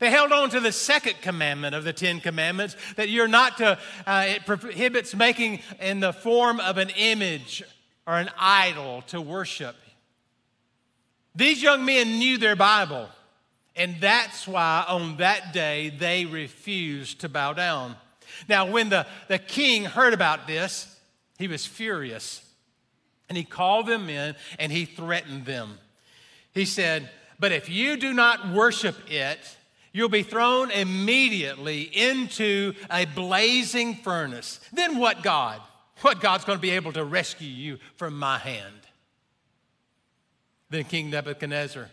They 0.00 0.10
held 0.10 0.32
on 0.32 0.48
to 0.50 0.60
the 0.60 0.72
second 0.72 1.16
commandment 1.20 1.74
of 1.74 1.84
the 1.84 1.92
Ten 1.92 2.20
Commandments 2.20 2.74
that 2.96 3.10
you're 3.10 3.28
not 3.28 3.58
to, 3.58 3.78
uh, 4.06 4.24
it 4.26 4.46
prohibits 4.46 5.14
making 5.14 5.60
in 5.78 6.00
the 6.00 6.14
form 6.14 6.58
of 6.58 6.78
an 6.78 6.88
image 6.96 7.62
or 8.06 8.14
an 8.14 8.30
idol 8.38 9.02
to 9.08 9.20
worship. 9.20 9.76
These 11.34 11.62
young 11.62 11.84
men 11.84 12.18
knew 12.18 12.38
their 12.38 12.56
Bible, 12.56 13.08
and 13.76 13.96
that's 14.00 14.46
why 14.46 14.84
on 14.88 15.16
that 15.18 15.52
day 15.52 15.90
they 15.90 16.26
refused 16.26 17.20
to 17.20 17.28
bow 17.28 17.52
down. 17.52 17.96
Now, 18.48 18.70
when 18.70 18.88
the, 18.88 19.06
the 19.28 19.38
king 19.38 19.84
heard 19.84 20.14
about 20.14 20.46
this, 20.46 20.96
he 21.38 21.48
was 21.48 21.66
furious. 21.66 22.44
And 23.28 23.38
he 23.38 23.44
called 23.44 23.86
them 23.86 24.08
in 24.08 24.34
and 24.58 24.72
he 24.72 24.84
threatened 24.84 25.46
them. 25.46 25.78
He 26.52 26.64
said, 26.64 27.10
But 27.38 27.52
if 27.52 27.68
you 27.68 27.96
do 27.96 28.12
not 28.12 28.52
worship 28.52 28.96
it, 29.08 29.38
You'll 29.92 30.08
be 30.08 30.22
thrown 30.22 30.70
immediately 30.70 31.82
into 31.82 32.74
a 32.90 33.06
blazing 33.06 33.96
furnace. 33.96 34.60
Then 34.72 34.98
what 34.98 35.22
God? 35.22 35.60
What 36.02 36.20
God's 36.20 36.44
going 36.44 36.58
to 36.58 36.62
be 36.62 36.70
able 36.70 36.92
to 36.92 37.04
rescue 37.04 37.48
you 37.48 37.78
from 37.96 38.16
my 38.16 38.38
hand? 38.38 38.74
Then 40.70 40.84
King 40.84 41.10
Nebuchadnezzar, 41.10 41.90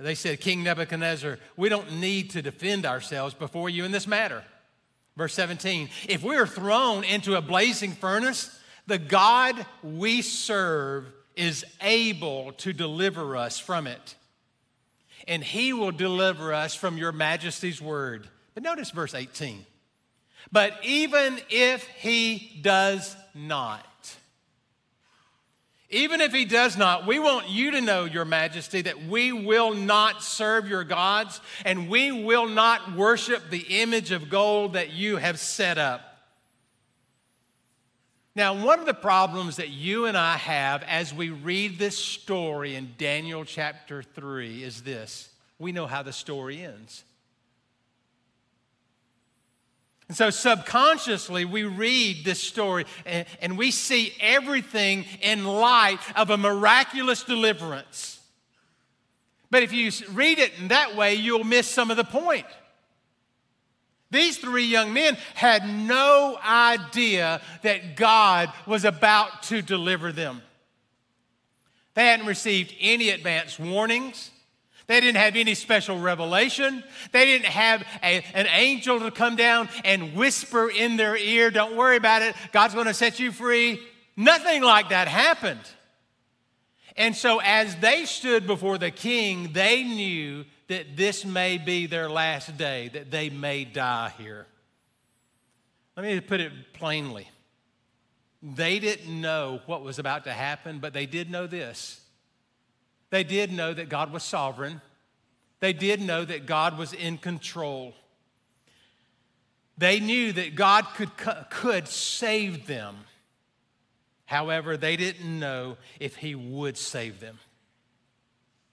they 0.00 0.14
said, 0.14 0.40
King 0.40 0.62
Nebuchadnezzar, 0.62 1.38
we 1.56 1.68
don't 1.68 2.00
need 2.00 2.30
to 2.30 2.42
defend 2.42 2.86
ourselves 2.86 3.34
before 3.34 3.68
you 3.68 3.84
in 3.84 3.92
this 3.92 4.06
matter. 4.06 4.44
Verse 5.16 5.34
17, 5.34 5.88
if 6.08 6.22
we 6.22 6.36
are 6.36 6.46
thrown 6.46 7.02
into 7.02 7.34
a 7.34 7.42
blazing 7.42 7.92
furnace, 7.92 8.56
the 8.86 8.98
God 8.98 9.66
we 9.82 10.22
serve 10.22 11.06
is 11.34 11.64
able 11.80 12.52
to 12.52 12.72
deliver 12.72 13.36
us 13.36 13.58
from 13.58 13.86
it 13.86 14.14
and 15.28 15.44
he 15.44 15.72
will 15.72 15.92
deliver 15.92 16.52
us 16.52 16.74
from 16.74 16.96
your 16.96 17.12
majesty's 17.12 17.80
word. 17.80 18.28
But 18.54 18.62
notice 18.62 18.90
verse 18.90 19.14
18. 19.14 19.64
But 20.50 20.72
even 20.82 21.38
if 21.50 21.86
he 21.86 22.58
does 22.62 23.14
not, 23.34 23.86
even 25.90 26.20
if 26.20 26.34
he 26.34 26.44
does 26.44 26.76
not, 26.76 27.06
we 27.06 27.18
want 27.18 27.48
you 27.48 27.70
to 27.70 27.80
know, 27.80 28.04
Your 28.04 28.26
Majesty, 28.26 28.82
that 28.82 29.06
we 29.06 29.32
will 29.32 29.72
not 29.72 30.22
serve 30.22 30.68
your 30.68 30.84
gods 30.84 31.40
and 31.64 31.88
we 31.88 32.12
will 32.12 32.46
not 32.46 32.94
worship 32.94 33.48
the 33.48 33.80
image 33.80 34.10
of 34.10 34.28
gold 34.28 34.74
that 34.74 34.92
you 34.92 35.16
have 35.16 35.38
set 35.38 35.78
up. 35.78 36.02
Now, 38.36 38.64
one 38.64 38.78
of 38.78 38.86
the 38.86 38.94
problems 38.94 39.56
that 39.56 39.70
you 39.70 40.04
and 40.06 40.16
I 40.16 40.36
have 40.36 40.84
as 40.84 41.12
we 41.12 41.30
read 41.30 41.78
this 41.78 41.98
story 41.98 42.76
in 42.76 42.94
Daniel 42.98 43.44
chapter 43.44 44.02
3 44.02 44.62
is 44.62 44.82
this 44.82 45.30
we 45.58 45.72
know 45.72 45.86
how 45.86 46.02
the 46.02 46.12
story 46.12 46.62
ends. 46.62 47.02
And 50.08 50.16
so, 50.16 50.30
subconsciously, 50.30 51.44
we 51.44 51.64
read 51.64 52.24
this 52.24 52.40
story 52.40 52.86
and, 53.04 53.26
and, 53.42 53.58
we 53.58 53.70
see 53.70 54.14
everything 54.20 55.04
in 55.20 55.44
light 55.44 55.98
of 56.16 56.30
a 56.30 56.38
miraculous 56.38 57.24
deliverance. 57.24 58.18
But 59.50 59.62
if 59.62 59.72
you 59.72 59.90
read 60.12 60.38
it 60.38 60.52
in 60.58 60.68
that 60.68 60.96
way, 60.96 61.14
you'll 61.14 61.44
miss 61.44 61.66
some 61.66 61.90
of 61.90 61.98
the 61.98 62.04
point. 62.04 62.46
These 64.10 64.38
three 64.38 64.64
young 64.64 64.94
men 64.94 65.18
had 65.34 65.68
no 65.68 66.38
idea 66.42 67.42
that 67.62 67.96
God 67.96 68.50
was 68.66 68.86
about 68.86 69.42
to 69.44 69.60
deliver 69.60 70.12
them. 70.12 70.40
They 71.92 72.06
hadn't 72.06 72.26
received 72.26 72.74
any 72.80 73.10
advance 73.10 73.58
warnings. 73.58 74.30
They 74.88 75.00
didn't 75.00 75.18
have 75.18 75.36
any 75.36 75.54
special 75.54 76.00
revelation. 76.00 76.82
They 77.12 77.26
didn't 77.26 77.46
have 77.46 77.82
a, 78.02 78.24
an 78.32 78.46
angel 78.46 78.98
to 79.00 79.10
come 79.10 79.36
down 79.36 79.68
and 79.84 80.14
whisper 80.16 80.70
in 80.70 80.96
their 80.96 81.16
ear, 81.16 81.50
Don't 81.50 81.76
worry 81.76 81.96
about 81.96 82.22
it, 82.22 82.34
God's 82.52 82.74
going 82.74 82.86
to 82.86 82.94
set 82.94 83.20
you 83.20 83.30
free. 83.30 83.80
Nothing 84.16 84.62
like 84.62 84.88
that 84.88 85.06
happened. 85.06 85.60
And 86.96 87.14
so, 87.14 87.40
as 87.44 87.76
they 87.76 88.06
stood 88.06 88.46
before 88.46 88.78
the 88.78 88.90
king, 88.90 89.52
they 89.52 89.84
knew 89.84 90.44
that 90.66 90.96
this 90.96 91.24
may 91.24 91.58
be 91.58 91.86
their 91.86 92.10
last 92.10 92.56
day, 92.56 92.88
that 92.92 93.10
they 93.10 93.30
may 93.30 93.64
die 93.64 94.12
here. 94.18 94.46
Let 95.96 96.06
me 96.06 96.20
put 96.20 96.40
it 96.40 96.52
plainly. 96.72 97.28
They 98.42 98.78
didn't 98.78 99.20
know 99.20 99.60
what 99.66 99.82
was 99.82 99.98
about 99.98 100.24
to 100.24 100.32
happen, 100.32 100.78
but 100.78 100.92
they 100.92 101.06
did 101.06 101.30
know 101.30 101.46
this. 101.46 101.97
They 103.10 103.24
did 103.24 103.52
know 103.52 103.72
that 103.72 103.88
God 103.88 104.12
was 104.12 104.22
sovereign. 104.22 104.80
They 105.60 105.72
did 105.72 106.00
know 106.00 106.24
that 106.24 106.46
God 106.46 106.78
was 106.78 106.92
in 106.92 107.18
control. 107.18 107.94
They 109.76 110.00
knew 110.00 110.32
that 110.32 110.54
God 110.54 110.86
could, 110.94 111.10
could 111.50 111.88
save 111.88 112.66
them. 112.66 112.96
However, 114.26 114.76
they 114.76 114.96
didn't 114.96 115.38
know 115.38 115.76
if 116.00 116.16
He 116.16 116.34
would 116.34 116.76
save 116.76 117.20
them. 117.20 117.38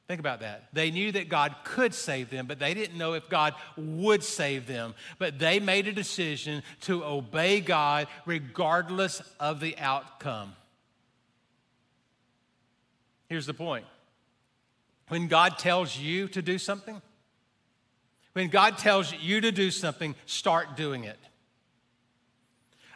Think 0.08 0.20
about 0.20 0.42
that. 0.42 0.68
They 0.74 0.92
knew 0.92 1.12
that 1.14 1.30
God 1.30 1.56
could 1.64 1.94
save 1.94 2.30
them, 2.30 2.46
but 2.46 2.60
they 2.60 2.76
didn't 2.76 2.98
know 2.98 3.14
if 3.14 3.28
God 3.28 3.56
would 3.76 4.24
save 4.24 4.68
them. 4.68 4.94
But 5.18 5.40
they 5.40 5.60
made 5.60 5.88
a 5.88 5.94
decision 5.94 6.62
to 6.82 7.04
obey 7.04 7.60
God 7.60 8.08
regardless 8.26 9.22
of 9.40 9.60
the 9.60 9.76
outcome. 9.80 10.56
Here's 13.30 13.48
the 13.48 13.56
point 13.56 13.86
when 15.08 15.28
God 15.28 15.58
tells 15.58 15.98
you 15.98 16.28
to 16.30 16.42
do 16.42 16.58
something, 16.58 17.02
when 18.34 18.50
God 18.50 18.78
tells 18.78 19.14
you 19.14 19.42
to 19.42 19.52
do 19.52 19.72
something, 19.72 20.16
start 20.26 20.76
doing 20.76 21.04
it. 21.04 21.18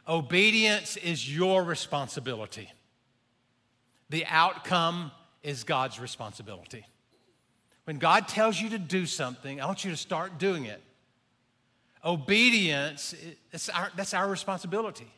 Obedience 0.07 0.97
is 0.97 1.33
your 1.33 1.63
responsibility. 1.63 2.69
The 4.09 4.25
outcome 4.25 5.11
is 5.43 5.63
God's 5.63 5.99
responsibility. 5.99 6.85
When 7.85 7.97
God 7.97 8.27
tells 8.27 8.59
you 8.59 8.69
to 8.69 8.79
do 8.79 9.05
something, 9.05 9.61
I 9.61 9.65
want 9.65 9.85
you 9.85 9.91
to 9.91 9.97
start 9.97 10.37
doing 10.37 10.65
it. 10.65 10.81
Obedience, 12.03 13.13
that's 13.51 13.69
our, 13.69 13.91
that's 13.95 14.13
our 14.13 14.27
responsibility. 14.27 15.11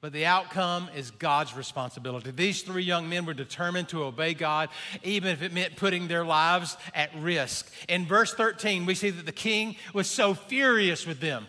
But 0.00 0.14
the 0.14 0.24
outcome 0.24 0.88
is 0.96 1.10
God's 1.10 1.54
responsibility. 1.54 2.30
These 2.30 2.62
three 2.62 2.82
young 2.82 3.08
men 3.10 3.26
were 3.26 3.34
determined 3.34 3.90
to 3.90 4.04
obey 4.04 4.32
God, 4.32 4.70
even 5.02 5.30
if 5.30 5.42
it 5.42 5.52
meant 5.52 5.76
putting 5.76 6.08
their 6.08 6.24
lives 6.24 6.78
at 6.94 7.10
risk. 7.18 7.70
In 7.86 8.06
verse 8.06 8.32
13, 8.32 8.86
we 8.86 8.94
see 8.94 9.10
that 9.10 9.26
the 9.26 9.32
king 9.32 9.76
was 9.92 10.08
so 10.08 10.32
furious 10.32 11.06
with 11.06 11.20
them. 11.20 11.46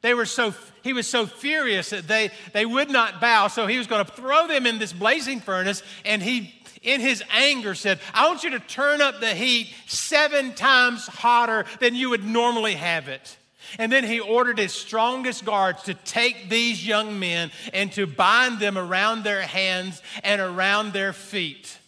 They 0.00 0.14
were 0.14 0.24
so, 0.24 0.54
he 0.82 0.94
was 0.94 1.06
so 1.06 1.26
furious 1.26 1.90
that 1.90 2.08
they, 2.08 2.30
they 2.52 2.64
would 2.64 2.90
not 2.90 3.20
bow, 3.20 3.48
so 3.48 3.66
he 3.66 3.76
was 3.76 3.86
going 3.86 4.04
to 4.04 4.12
throw 4.12 4.46
them 4.46 4.64
in 4.66 4.78
this 4.78 4.92
blazing 4.92 5.40
furnace, 5.40 5.82
and 6.04 6.22
he 6.22 6.54
in 6.82 7.00
his 7.00 7.22
anger 7.32 7.74
said, 7.74 7.98
I 8.14 8.28
want 8.28 8.44
you 8.44 8.50
to 8.50 8.60
turn 8.60 9.02
up 9.02 9.20
the 9.20 9.34
heat 9.34 9.74
seven 9.86 10.54
times 10.54 11.06
hotter 11.06 11.64
than 11.80 11.94
you 11.94 12.10
would 12.10 12.24
normally 12.24 12.74
have 12.74 13.08
it. 13.08 13.36
And 13.78 13.90
then 13.90 14.04
he 14.04 14.20
ordered 14.20 14.58
his 14.58 14.72
strongest 14.72 15.44
guards 15.44 15.84
to 15.84 15.94
take 15.94 16.48
these 16.48 16.86
young 16.86 17.18
men 17.18 17.50
and 17.72 17.92
to 17.92 18.06
bind 18.06 18.58
them 18.58 18.78
around 18.78 19.24
their 19.24 19.42
hands 19.42 20.02
and 20.22 20.40
around 20.40 20.92
their 20.92 21.12
feet 21.12 21.78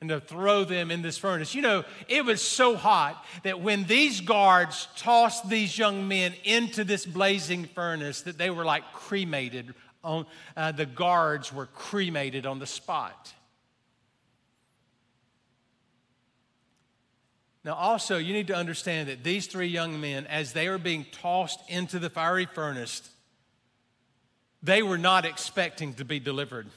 and 0.00 0.08
to 0.08 0.20
throw 0.20 0.64
them 0.64 0.90
in 0.90 1.02
this 1.02 1.18
furnace. 1.18 1.54
You 1.54 1.62
know, 1.62 1.84
it 2.08 2.24
was 2.24 2.40
so 2.40 2.74
hot 2.74 3.22
that 3.42 3.60
when 3.60 3.84
these 3.84 4.20
guards 4.20 4.88
tossed 4.96 5.48
these 5.48 5.76
young 5.76 6.08
men 6.08 6.32
into 6.44 6.84
this 6.84 7.04
blazing 7.04 7.66
furnace 7.66 8.22
that 8.22 8.38
they 8.38 8.50
were 8.50 8.64
like 8.64 8.92
cremated 8.92 9.74
on, 10.02 10.24
uh, 10.56 10.72
the 10.72 10.86
guards 10.86 11.52
were 11.52 11.66
cremated 11.66 12.46
on 12.46 12.58
the 12.58 12.66
spot. 12.66 13.34
Now, 17.64 17.74
also, 17.74 18.16
you 18.16 18.32
need 18.32 18.46
to 18.46 18.54
understand 18.54 19.08
that 19.08 19.22
these 19.22 19.46
three 19.46 19.66
young 19.66 20.00
men, 20.00 20.26
as 20.26 20.52
they 20.52 20.68
were 20.68 20.78
being 20.78 21.04
tossed 21.12 21.60
into 21.68 21.98
the 21.98 22.08
fiery 22.08 22.46
furnace, 22.46 23.10
they 24.62 24.82
were 24.82 24.98
not 24.98 25.26
expecting 25.26 25.94
to 25.94 26.04
be 26.04 26.18
delivered. 26.18 26.68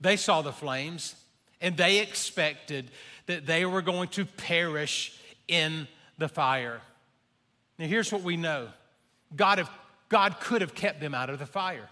They 0.00 0.16
saw 0.16 0.42
the 0.42 0.52
flames 0.52 1.14
and 1.60 1.76
they 1.76 1.98
expected 1.98 2.90
that 3.26 3.46
they 3.46 3.64
were 3.64 3.82
going 3.82 4.08
to 4.08 4.24
perish 4.24 5.16
in 5.46 5.86
the 6.18 6.28
fire. 6.28 6.80
Now, 7.78 7.86
here's 7.86 8.12
what 8.12 8.22
we 8.22 8.36
know 8.36 8.68
God, 9.36 9.58
have, 9.58 9.70
God 10.08 10.40
could 10.40 10.62
have 10.62 10.74
kept 10.74 11.00
them 11.00 11.14
out 11.14 11.30
of 11.30 11.38
the 11.38 11.46
fire. 11.46 11.88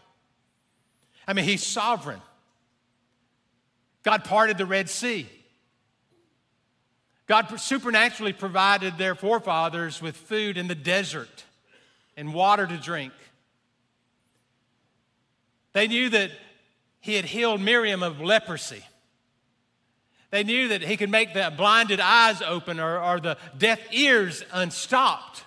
I 1.27 1.33
mean, 1.33 1.45
He's 1.45 1.65
sovereign. 1.65 2.21
God 4.03 4.25
parted 4.25 4.59
the 4.59 4.67
Red 4.67 4.89
Sea. 4.89 5.29
God 7.29 7.61
supernaturally 7.61 8.33
provided 8.33 8.97
their 8.97 9.15
forefathers 9.15 10.01
with 10.01 10.17
food 10.17 10.57
in 10.57 10.67
the 10.67 10.75
desert 10.75 11.45
and 12.17 12.33
water 12.33 12.67
to 12.67 12.77
drink. 12.79 13.13
They 15.75 15.87
knew 15.87 16.09
that 16.09 16.31
He 17.01 17.15
had 17.15 17.27
healed 17.27 17.61
Miriam 17.61 18.03
of 18.03 18.21
leprosy. 18.21 18.83
They 20.31 20.43
knew 20.43 20.69
that 20.69 20.83
He 20.83 20.97
could 20.97 21.11
make 21.11 21.35
the 21.35 21.53
blinded 21.55 22.01
eyes 22.01 22.41
open 22.41 22.81
or, 22.81 22.99
or 23.03 23.21
the 23.21 23.37
deaf 23.57 23.79
ears 23.93 24.43
unstopped. 24.51 25.45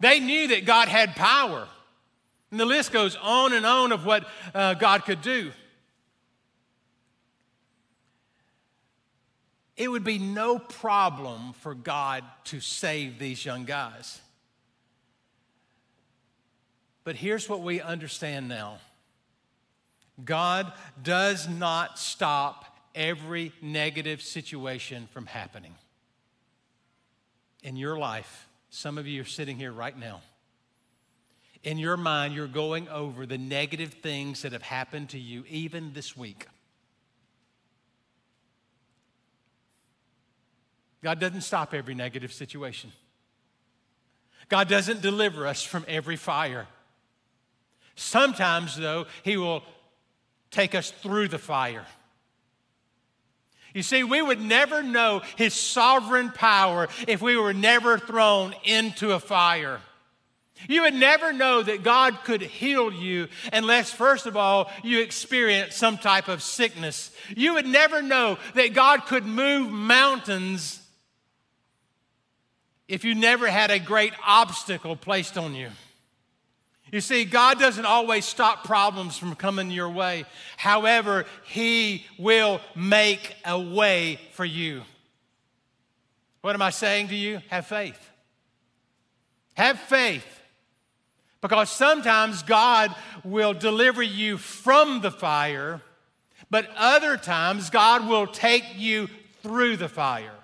They 0.00 0.20
knew 0.20 0.48
that 0.48 0.64
God 0.64 0.88
had 0.88 1.14
power. 1.14 1.68
And 2.50 2.58
the 2.58 2.64
list 2.64 2.92
goes 2.92 3.14
on 3.16 3.52
and 3.52 3.64
on 3.66 3.92
of 3.92 4.06
what 4.06 4.26
uh, 4.54 4.74
God 4.74 5.04
could 5.04 5.20
do. 5.20 5.52
It 9.76 9.90
would 9.90 10.04
be 10.04 10.18
no 10.18 10.58
problem 10.58 11.54
for 11.54 11.74
God 11.74 12.24
to 12.44 12.60
save 12.60 13.18
these 13.18 13.44
young 13.44 13.64
guys. 13.64 14.20
But 17.04 17.16
here's 17.16 17.48
what 17.48 17.62
we 17.62 17.80
understand 17.80 18.48
now 18.48 18.78
God 20.24 20.72
does 21.02 21.48
not 21.48 21.98
stop 21.98 22.64
every 22.94 23.52
negative 23.62 24.22
situation 24.22 25.08
from 25.12 25.26
happening. 25.26 25.74
In 27.62 27.76
your 27.76 27.98
life, 27.98 28.48
some 28.70 28.98
of 28.98 29.06
you 29.06 29.22
are 29.22 29.26
sitting 29.26 29.56
here 29.56 29.72
right 29.72 29.98
now 29.98 30.20
in 31.62 31.78
your 31.78 31.96
mind, 31.96 32.34
you're 32.34 32.48
going 32.48 32.88
over 32.88 33.24
the 33.24 33.38
negative 33.38 33.94
things 33.94 34.42
that 34.42 34.52
have 34.52 34.62
happened 34.62 35.10
to 35.10 35.18
you 35.18 35.44
even 35.48 35.92
this 35.92 36.16
week. 36.16 36.46
God 41.02 41.18
doesn't 41.18 41.40
stop 41.40 41.74
every 41.74 41.94
negative 41.94 42.32
situation. 42.32 42.92
God 44.48 44.68
doesn't 44.68 45.02
deliver 45.02 45.46
us 45.46 45.62
from 45.62 45.84
every 45.88 46.16
fire. 46.16 46.66
Sometimes, 47.96 48.76
though, 48.76 49.06
He 49.22 49.36
will 49.36 49.62
take 50.50 50.74
us 50.74 50.90
through 50.90 51.28
the 51.28 51.38
fire. 51.38 51.86
You 53.74 53.82
see, 53.82 54.04
we 54.04 54.20
would 54.20 54.40
never 54.40 54.82
know 54.82 55.22
His 55.36 55.54
sovereign 55.54 56.30
power 56.30 56.88
if 57.08 57.22
we 57.22 57.36
were 57.36 57.54
never 57.54 57.98
thrown 57.98 58.54
into 58.64 59.12
a 59.12 59.20
fire. 59.20 59.80
You 60.68 60.82
would 60.82 60.94
never 60.94 61.32
know 61.32 61.62
that 61.62 61.82
God 61.82 62.18
could 62.24 62.42
heal 62.42 62.92
you 62.92 63.28
unless, 63.52 63.90
first 63.90 64.26
of 64.26 64.36
all, 64.36 64.70
you 64.84 65.00
experience 65.00 65.74
some 65.74 65.98
type 65.98 66.28
of 66.28 66.42
sickness. 66.42 67.10
You 67.34 67.54
would 67.54 67.66
never 67.66 68.00
know 68.00 68.38
that 68.54 68.74
God 68.74 69.06
could 69.06 69.26
move 69.26 69.72
mountains 69.72 70.81
if 72.88 73.04
you 73.04 73.14
never 73.14 73.48
had 73.48 73.70
a 73.70 73.78
great 73.78 74.12
obstacle 74.26 74.96
placed 74.96 75.38
on 75.38 75.54
you. 75.54 75.68
You 76.92 77.00
see, 77.00 77.24
God 77.24 77.58
doesn't 77.58 77.86
always 77.86 78.26
stop 78.26 78.64
problems 78.64 79.16
from 79.16 79.34
coming 79.34 79.70
your 79.70 79.88
way. 79.88 80.26
However, 80.58 81.24
He 81.44 82.04
will 82.18 82.60
make 82.74 83.34
a 83.46 83.58
way 83.58 84.20
for 84.32 84.44
you. 84.44 84.82
What 86.42 86.54
am 86.54 86.60
I 86.60 86.70
saying 86.70 87.08
to 87.08 87.14
you? 87.14 87.40
Have 87.48 87.66
faith. 87.66 88.10
Have 89.54 89.78
faith 89.78 90.26
because 91.40 91.70
sometimes 91.70 92.42
God 92.42 92.94
will 93.24 93.54
deliver 93.54 94.02
you 94.02 94.38
from 94.38 95.00
the 95.00 95.10
fire, 95.10 95.80
but 96.50 96.68
other 96.76 97.16
times 97.16 97.70
God 97.70 98.06
will 98.06 98.26
take 98.26 98.64
you 98.76 99.08
through 99.42 99.76
the 99.76 99.88
fire. 99.88 100.34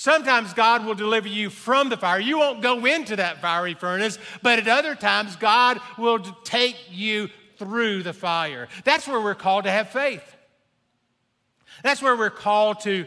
Sometimes 0.00 0.54
God 0.54 0.86
will 0.86 0.94
deliver 0.94 1.28
you 1.28 1.50
from 1.50 1.90
the 1.90 1.96
fire. 1.98 2.18
You 2.18 2.38
won't 2.38 2.62
go 2.62 2.86
into 2.86 3.16
that 3.16 3.42
fiery 3.42 3.74
furnace, 3.74 4.18
but 4.40 4.58
at 4.58 4.66
other 4.66 4.94
times, 4.94 5.36
God 5.36 5.78
will 5.98 6.20
take 6.42 6.78
you 6.90 7.28
through 7.58 8.02
the 8.02 8.14
fire. 8.14 8.68
That's 8.84 9.06
where 9.06 9.20
we're 9.20 9.34
called 9.34 9.64
to 9.64 9.70
have 9.70 9.90
faith. 9.90 10.24
That's 11.82 12.00
where 12.00 12.16
we're 12.16 12.30
called 12.30 12.80
to 12.84 13.04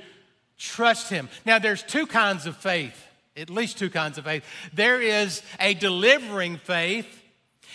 trust 0.60 1.10
Him. 1.10 1.30
Now, 1.48 1.58
there's 1.58 1.82
two 1.82 2.06
kinds 2.06 2.46
of 2.46 2.56
faith 2.58 3.04
at 3.36 3.50
least 3.50 3.80
two 3.80 3.90
kinds 3.90 4.20
of 4.20 4.26
faith. 4.26 4.46
There 4.72 5.02
is 5.02 5.42
a 5.60 5.74
delivering 5.74 6.58
faith, 6.58 7.08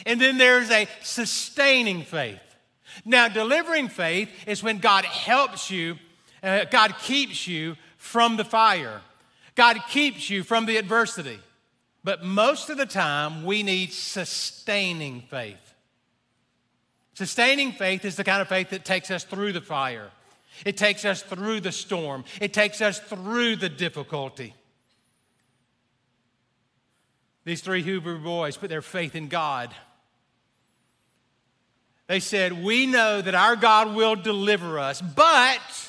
and 0.06 0.20
then 0.20 0.38
there's 0.38 0.70
a 0.70 0.86
sustaining 1.02 2.04
faith. 2.04 2.38
Now, 3.04 3.26
delivering 3.26 3.88
faith 3.88 4.30
is 4.46 4.62
when 4.62 4.78
God 4.78 5.04
helps 5.04 5.72
you, 5.72 5.96
uh, 6.40 6.66
God 6.70 6.94
keeps 7.00 7.48
you 7.48 7.74
from 7.96 8.36
the 8.36 8.44
fire, 8.44 9.02
God 9.58 9.76
keeps 9.88 10.30
you 10.30 10.44
from 10.44 10.66
the 10.66 10.76
adversity. 10.76 11.40
But 12.04 12.22
most 12.22 12.70
of 12.70 12.76
the 12.76 12.86
time, 12.86 13.44
we 13.44 13.64
need 13.64 13.92
sustaining 13.92 15.22
faith. 15.22 15.74
Sustaining 17.14 17.72
faith 17.72 18.04
is 18.04 18.14
the 18.14 18.22
kind 18.22 18.40
of 18.40 18.48
faith 18.48 18.70
that 18.70 18.84
takes 18.84 19.10
us 19.10 19.24
through 19.24 19.52
the 19.52 19.60
fire. 19.60 20.12
It 20.64 20.76
takes 20.76 21.04
us 21.04 21.22
through 21.22 21.60
the 21.62 21.72
storm. 21.72 22.22
It 22.40 22.54
takes 22.54 22.80
us 22.80 23.00
through 23.00 23.56
the 23.56 23.68
difficulty. 23.68 24.54
These 27.44 27.62
three 27.62 27.82
Hebrew 27.82 28.20
boys 28.20 28.56
put 28.56 28.70
their 28.70 28.80
faith 28.80 29.16
in 29.16 29.26
God. 29.26 29.74
They 32.06 32.20
said, 32.20 32.64
We 32.64 32.86
know 32.86 33.20
that 33.20 33.34
our 33.34 33.56
God 33.56 33.96
will 33.96 34.14
deliver 34.14 34.78
us, 34.78 35.00
but 35.00 35.87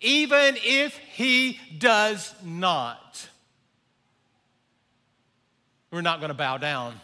even 0.00 0.56
if 0.62 0.96
he 0.96 1.60
does 1.78 2.34
not, 2.42 3.28
we're 5.90 6.00
not 6.00 6.20
going 6.20 6.28
to 6.28 6.34
bow 6.34 6.56
down. 6.56 6.94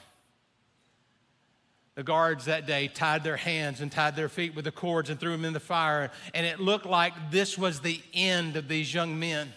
The 1.95 2.03
guards 2.03 2.45
that 2.45 2.67
day 2.67 2.89
tied 2.89 3.25
their 3.25 3.37
hands 3.37 3.81
and 3.81 3.91
tied 3.91 4.17
their 4.17 4.29
feet 4.29 4.55
with 4.55 4.67
the 4.67 4.71
cords 4.71 5.09
and 5.09 5.19
threw 5.19 5.33
them 5.33 5.45
in 5.45 5.53
the 5.53 5.61
fire, 5.61 6.11
and 6.35 6.47
it 6.47 6.61
looked 6.61 6.87
like 6.87 7.31
this 7.31 7.57
was 7.57 7.81
the 7.81 8.01
end 8.13 8.57
of 8.57 8.69
these 8.69 8.93
young 8.93 9.19
men. 9.19 9.53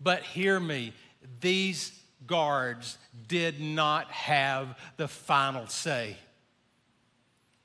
But 0.00 0.22
hear 0.22 0.60
me, 0.60 0.92
these 1.40 1.92
guards 2.26 2.98
did 3.28 3.60
not 3.60 4.10
have 4.10 4.76
the 4.96 5.08
final 5.08 5.66
say. 5.68 6.16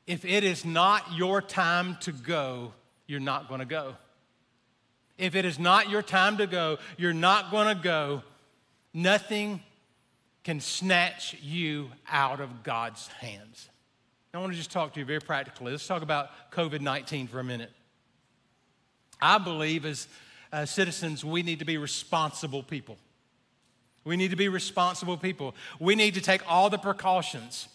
If 0.07 0.23
it 0.25 0.43
is 0.43 0.65
not 0.65 1.13
your 1.13 1.41
time 1.41 1.97
to 2.01 2.11
go, 2.11 2.73
you're 3.11 3.19
not 3.19 3.49
going 3.49 3.59
to 3.59 3.65
go. 3.65 3.93
If 5.17 5.35
it 5.35 5.43
is 5.43 5.59
not 5.59 5.89
your 5.89 6.01
time 6.01 6.37
to 6.37 6.47
go, 6.47 6.77
you're 6.95 7.13
not 7.13 7.51
going 7.51 7.67
to 7.75 7.83
go. 7.83 8.23
Nothing 8.93 9.59
can 10.45 10.61
snatch 10.61 11.35
you 11.41 11.91
out 12.09 12.39
of 12.39 12.63
God's 12.63 13.07
hands. 13.07 13.69
I 14.33 14.37
want 14.37 14.53
to 14.53 14.57
just 14.57 14.71
talk 14.71 14.93
to 14.93 14.99
you 15.01 15.05
very 15.05 15.19
practically. 15.19 15.73
Let's 15.73 15.85
talk 15.85 16.03
about 16.03 16.29
COVID 16.51 16.79
19 16.79 17.27
for 17.27 17.41
a 17.41 17.43
minute. 17.43 17.69
I 19.21 19.37
believe 19.39 19.85
as 19.85 20.07
uh, 20.53 20.65
citizens, 20.65 21.25
we 21.25 21.43
need 21.43 21.59
to 21.59 21.65
be 21.65 21.77
responsible 21.77 22.63
people. 22.63 22.97
We 24.05 24.15
need 24.15 24.31
to 24.31 24.37
be 24.37 24.47
responsible 24.47 25.17
people. 25.17 25.53
We 25.81 25.95
need 25.95 26.13
to 26.13 26.21
take 26.21 26.49
all 26.49 26.69
the 26.69 26.77
precautions. 26.77 27.67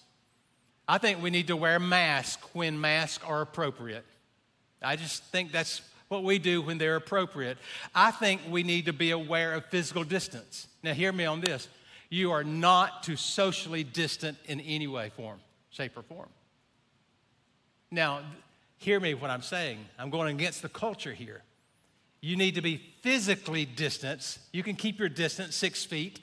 I 0.88 0.96
think 0.96 1.22
we 1.22 1.28
need 1.28 1.48
to 1.48 1.56
wear 1.56 1.78
masks 1.78 2.42
when 2.54 2.80
masks 2.80 3.22
are 3.22 3.42
appropriate. 3.42 4.06
I 4.82 4.96
just 4.96 5.22
think 5.24 5.52
that's 5.52 5.82
what 6.08 6.22
we 6.22 6.38
do 6.38 6.62
when 6.62 6.78
they're 6.78 6.96
appropriate. 6.96 7.58
I 7.94 8.10
think 8.10 8.42
we 8.48 8.62
need 8.62 8.86
to 8.86 8.92
be 8.92 9.10
aware 9.10 9.54
of 9.54 9.66
physical 9.66 10.04
distance. 10.04 10.68
Now, 10.82 10.92
hear 10.92 11.12
me 11.12 11.24
on 11.24 11.40
this. 11.40 11.68
You 12.08 12.30
are 12.32 12.44
not 12.44 13.02
to 13.04 13.16
socially 13.16 13.82
distant 13.82 14.38
in 14.46 14.60
any 14.60 14.86
way, 14.86 15.10
form, 15.16 15.40
shape, 15.70 15.96
or 15.96 16.02
form. 16.02 16.28
Now, 17.90 18.20
hear 18.78 19.00
me 19.00 19.14
what 19.14 19.30
I'm 19.30 19.42
saying. 19.42 19.78
I'm 19.98 20.10
going 20.10 20.34
against 20.34 20.62
the 20.62 20.68
culture 20.68 21.12
here. 21.12 21.42
You 22.20 22.36
need 22.36 22.54
to 22.54 22.62
be 22.62 22.80
physically 23.02 23.64
distant. 23.64 24.38
You 24.52 24.62
can 24.62 24.76
keep 24.76 24.98
your 24.98 25.08
distance 25.08 25.56
six 25.56 25.84
feet. 25.84 26.20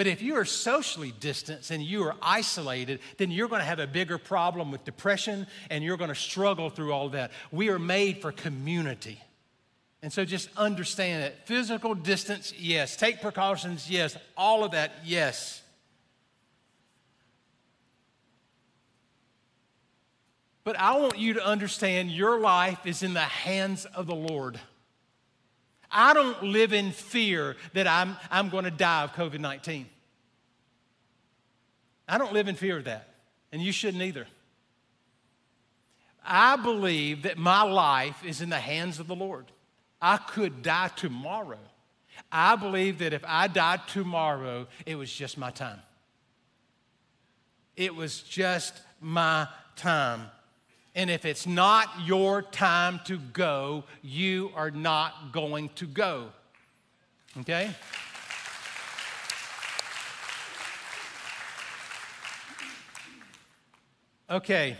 But 0.00 0.06
if 0.06 0.22
you 0.22 0.36
are 0.36 0.46
socially 0.46 1.12
distanced 1.20 1.70
and 1.70 1.82
you 1.82 2.04
are 2.04 2.16
isolated, 2.22 3.00
then 3.18 3.30
you're 3.30 3.48
going 3.48 3.60
to 3.60 3.66
have 3.66 3.80
a 3.80 3.86
bigger 3.86 4.16
problem 4.16 4.70
with 4.70 4.82
depression 4.82 5.46
and 5.68 5.84
you're 5.84 5.98
going 5.98 6.08
to 6.08 6.14
struggle 6.14 6.70
through 6.70 6.94
all 6.94 7.10
that. 7.10 7.32
We 7.52 7.68
are 7.68 7.78
made 7.78 8.22
for 8.22 8.32
community. 8.32 9.20
And 10.00 10.10
so 10.10 10.24
just 10.24 10.48
understand 10.56 11.24
it. 11.24 11.36
Physical 11.44 11.94
distance, 11.94 12.54
yes. 12.58 12.96
Take 12.96 13.20
precautions, 13.20 13.90
yes. 13.90 14.16
All 14.38 14.64
of 14.64 14.70
that, 14.70 14.90
yes. 15.04 15.60
But 20.64 20.78
I 20.78 20.96
want 20.96 21.18
you 21.18 21.34
to 21.34 21.44
understand 21.44 22.10
your 22.10 22.40
life 22.40 22.86
is 22.86 23.02
in 23.02 23.12
the 23.12 23.20
hands 23.20 23.84
of 23.84 24.06
the 24.06 24.14
Lord. 24.14 24.58
I 25.90 26.14
don't 26.14 26.42
live 26.42 26.72
in 26.72 26.92
fear 26.92 27.56
that 27.72 27.86
I'm, 27.86 28.16
I'm 28.30 28.48
going 28.48 28.64
to 28.64 28.70
die 28.70 29.02
of 29.02 29.12
COVID 29.12 29.40
19. 29.40 29.86
I 32.08 32.18
don't 32.18 32.32
live 32.32 32.48
in 32.48 32.56
fear 32.56 32.78
of 32.78 32.84
that, 32.84 33.08
and 33.52 33.62
you 33.62 33.72
shouldn't 33.72 34.02
either. 34.02 34.26
I 36.24 36.56
believe 36.56 37.22
that 37.22 37.38
my 37.38 37.62
life 37.62 38.24
is 38.24 38.40
in 38.40 38.50
the 38.50 38.58
hands 38.58 38.98
of 38.98 39.06
the 39.06 39.14
Lord. 39.14 39.46
I 40.02 40.16
could 40.16 40.62
die 40.62 40.88
tomorrow. 40.88 41.58
I 42.30 42.56
believe 42.56 42.98
that 42.98 43.12
if 43.12 43.24
I 43.26 43.48
died 43.48 43.80
tomorrow, 43.88 44.66
it 44.86 44.96
was 44.96 45.12
just 45.12 45.38
my 45.38 45.50
time. 45.50 45.80
It 47.76 47.94
was 47.94 48.20
just 48.22 48.80
my 49.00 49.48
time. 49.76 50.26
And 50.94 51.08
if 51.08 51.24
it's 51.24 51.46
not 51.46 51.88
your 52.04 52.42
time 52.42 53.00
to 53.04 53.18
go, 53.18 53.84
you 54.02 54.50
are 54.56 54.70
not 54.70 55.32
going 55.32 55.68
to 55.76 55.86
go. 55.86 56.28
Okay? 57.38 57.70
Okay, 64.28 64.76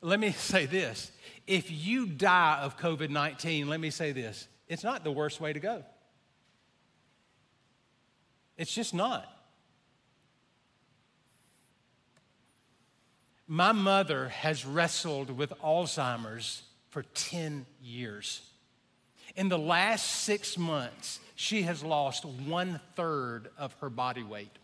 let 0.00 0.18
me 0.18 0.32
say 0.36 0.66
this. 0.66 1.10
If 1.46 1.70
you 1.70 2.06
die 2.06 2.60
of 2.60 2.78
COVID 2.78 3.10
19, 3.10 3.68
let 3.68 3.80
me 3.80 3.90
say 3.90 4.12
this 4.12 4.48
it's 4.68 4.84
not 4.84 5.04
the 5.04 5.12
worst 5.12 5.40
way 5.40 5.52
to 5.52 5.60
go. 5.60 5.84
It's 8.56 8.72
just 8.72 8.94
not. 8.94 9.31
My 13.46 13.72
mother 13.72 14.28
has 14.28 14.64
wrestled 14.64 15.30
with 15.36 15.50
Alzheimer's 15.62 16.62
for 16.90 17.02
10 17.02 17.66
years. 17.82 18.42
In 19.34 19.48
the 19.48 19.58
last 19.58 20.06
six 20.24 20.58
months, 20.58 21.20
she 21.34 21.62
has 21.62 21.82
lost 21.82 22.24
one 22.24 22.80
third 22.94 23.48
of 23.58 23.72
her 23.80 23.90
body 23.90 24.22
weight. 24.22 24.58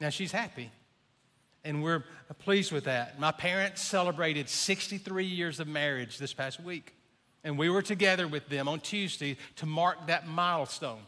Now, 0.00 0.10
she's 0.10 0.32
happy, 0.32 0.70
and 1.64 1.82
we're 1.82 2.04
pleased 2.38 2.72
with 2.72 2.84
that. 2.84 3.20
My 3.20 3.32
parents 3.32 3.82
celebrated 3.82 4.48
63 4.48 5.24
years 5.24 5.60
of 5.60 5.68
marriage 5.68 6.18
this 6.18 6.32
past 6.32 6.60
week, 6.60 6.94
and 7.44 7.58
we 7.58 7.68
were 7.68 7.82
together 7.82 8.26
with 8.26 8.48
them 8.48 8.68
on 8.68 8.80
Tuesday 8.80 9.36
to 9.56 9.66
mark 9.66 10.06
that 10.06 10.26
milestone. 10.26 11.02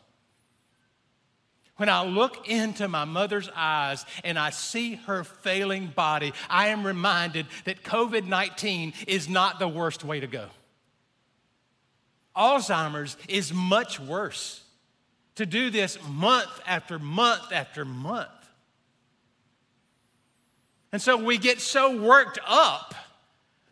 When 1.81 1.89
I 1.89 2.05
look 2.05 2.47
into 2.47 2.89
my 2.89 3.07
mother's 3.07 3.49
eyes 3.57 4.05
and 4.23 4.39
I 4.39 4.51
see 4.51 4.97
her 5.07 5.25
failing 5.25 5.87
body, 5.87 6.35
I 6.51 6.69
am 6.69 6.87
reminded 6.87 7.47
that 7.65 7.83
COVID 7.83 8.27
19 8.27 8.93
is 9.07 9.31
not 9.31 9.59
the 9.59 9.67
worst 9.67 10.05
way 10.05 10.21
to 10.21 10.27
go. 10.27 10.49
Alzheimer's 12.37 13.17
is 13.31 13.55
much 13.55 13.99
worse. 13.99 14.63
To 15.37 15.47
do 15.47 15.71
this 15.71 15.97
month 16.07 16.51
after 16.67 16.99
month 16.99 17.51
after 17.51 17.87
month. 17.87 18.29
And 20.93 21.01
so 21.01 21.17
we 21.17 21.39
get 21.39 21.63
so 21.63 21.99
worked 21.99 22.39
up 22.47 22.95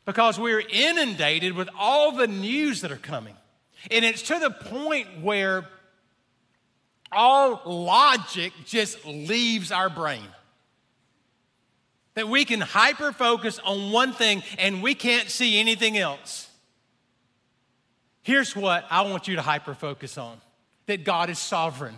because 0.06 0.40
we're 0.40 0.64
inundated 0.66 1.52
with 1.52 1.68
all 1.78 2.12
the 2.12 2.26
news 2.26 2.80
that 2.80 2.90
are 2.90 2.96
coming. 2.96 3.34
And 3.90 4.02
it's 4.02 4.22
to 4.22 4.38
the 4.38 4.50
point 4.50 5.20
where 5.20 5.68
all 7.12 7.62
logic 7.64 8.52
just 8.64 9.04
leaves 9.06 9.72
our 9.72 9.88
brain. 9.88 10.26
That 12.14 12.28
we 12.28 12.44
can 12.44 12.60
hyper 12.60 13.12
focus 13.12 13.60
on 13.64 13.92
one 13.92 14.12
thing 14.12 14.42
and 14.58 14.82
we 14.82 14.94
can't 14.94 15.28
see 15.30 15.58
anything 15.60 15.96
else. 15.96 16.48
Here's 18.22 18.54
what 18.54 18.84
I 18.90 19.02
want 19.02 19.28
you 19.28 19.36
to 19.36 19.42
hyper 19.42 19.74
focus 19.74 20.18
on 20.18 20.40
that 20.86 21.04
God 21.04 21.30
is 21.30 21.38
sovereign. 21.38 21.94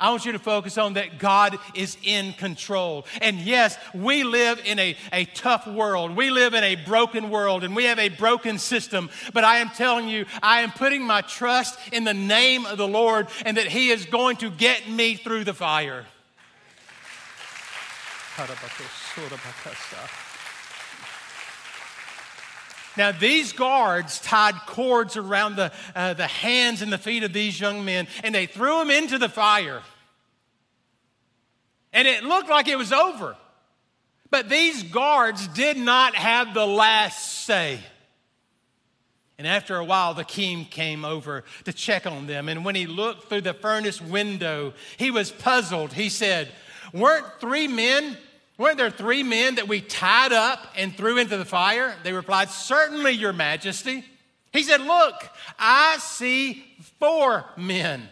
I 0.00 0.10
want 0.10 0.24
you 0.24 0.32
to 0.32 0.38
focus 0.38 0.78
on 0.78 0.94
that 0.94 1.18
God 1.18 1.58
is 1.74 1.98
in 2.02 2.32
control. 2.32 3.04
And 3.20 3.38
yes, 3.38 3.76
we 3.94 4.24
live 4.24 4.60
in 4.64 4.78
a, 4.78 4.96
a 5.12 5.26
tough 5.26 5.66
world. 5.66 6.16
We 6.16 6.30
live 6.30 6.54
in 6.54 6.64
a 6.64 6.76
broken 6.76 7.28
world 7.28 7.64
and 7.64 7.76
we 7.76 7.84
have 7.84 7.98
a 7.98 8.08
broken 8.08 8.58
system. 8.58 9.10
But 9.34 9.44
I 9.44 9.58
am 9.58 9.68
telling 9.68 10.08
you, 10.08 10.24
I 10.42 10.60
am 10.62 10.72
putting 10.72 11.02
my 11.02 11.20
trust 11.20 11.78
in 11.92 12.04
the 12.04 12.14
name 12.14 12.64
of 12.64 12.78
the 12.78 12.88
Lord 12.88 13.28
and 13.44 13.58
that 13.58 13.66
He 13.66 13.90
is 13.90 14.06
going 14.06 14.36
to 14.38 14.50
get 14.50 14.88
me 14.88 15.16
through 15.16 15.44
the 15.44 15.54
fire. 15.54 16.06
Now, 22.96 23.12
these 23.12 23.52
guards 23.52 24.20
tied 24.20 24.56
cords 24.66 25.16
around 25.16 25.56
the, 25.56 25.72
uh, 25.94 26.14
the 26.14 26.26
hands 26.26 26.82
and 26.82 26.92
the 26.92 26.98
feet 26.98 27.22
of 27.22 27.32
these 27.32 27.60
young 27.60 27.84
men, 27.84 28.08
and 28.24 28.34
they 28.34 28.46
threw 28.46 28.78
them 28.78 28.90
into 28.90 29.18
the 29.18 29.28
fire. 29.28 29.82
And 31.92 32.06
it 32.06 32.24
looked 32.24 32.48
like 32.48 32.68
it 32.68 32.78
was 32.78 32.92
over. 32.92 33.36
But 34.30 34.48
these 34.48 34.82
guards 34.84 35.48
did 35.48 35.76
not 35.76 36.14
have 36.14 36.54
the 36.54 36.66
last 36.66 37.44
say. 37.44 37.80
And 39.38 39.46
after 39.46 39.76
a 39.76 39.84
while, 39.84 40.14
the 40.14 40.24
king 40.24 40.66
came 40.66 41.04
over 41.04 41.44
to 41.64 41.72
check 41.72 42.06
on 42.06 42.26
them. 42.26 42.48
And 42.48 42.64
when 42.64 42.74
he 42.74 42.86
looked 42.86 43.28
through 43.28 43.40
the 43.40 43.54
furnace 43.54 44.00
window, 44.00 44.74
he 44.98 45.10
was 45.10 45.30
puzzled. 45.30 45.92
He 45.92 46.10
said, 46.10 46.48
Weren't 46.92 47.40
three 47.40 47.66
men 47.66 48.18
Weren't 48.60 48.76
there 48.76 48.90
three 48.90 49.22
men 49.22 49.54
that 49.54 49.68
we 49.68 49.80
tied 49.80 50.34
up 50.34 50.66
and 50.76 50.94
threw 50.94 51.16
into 51.16 51.38
the 51.38 51.46
fire? 51.46 51.96
They 52.04 52.12
replied, 52.12 52.50
Certainly, 52.50 53.12
Your 53.12 53.32
Majesty. 53.32 54.04
He 54.52 54.64
said, 54.64 54.82
Look, 54.82 55.14
I 55.58 55.96
see 55.98 56.62
four 56.98 57.46
men. 57.56 58.06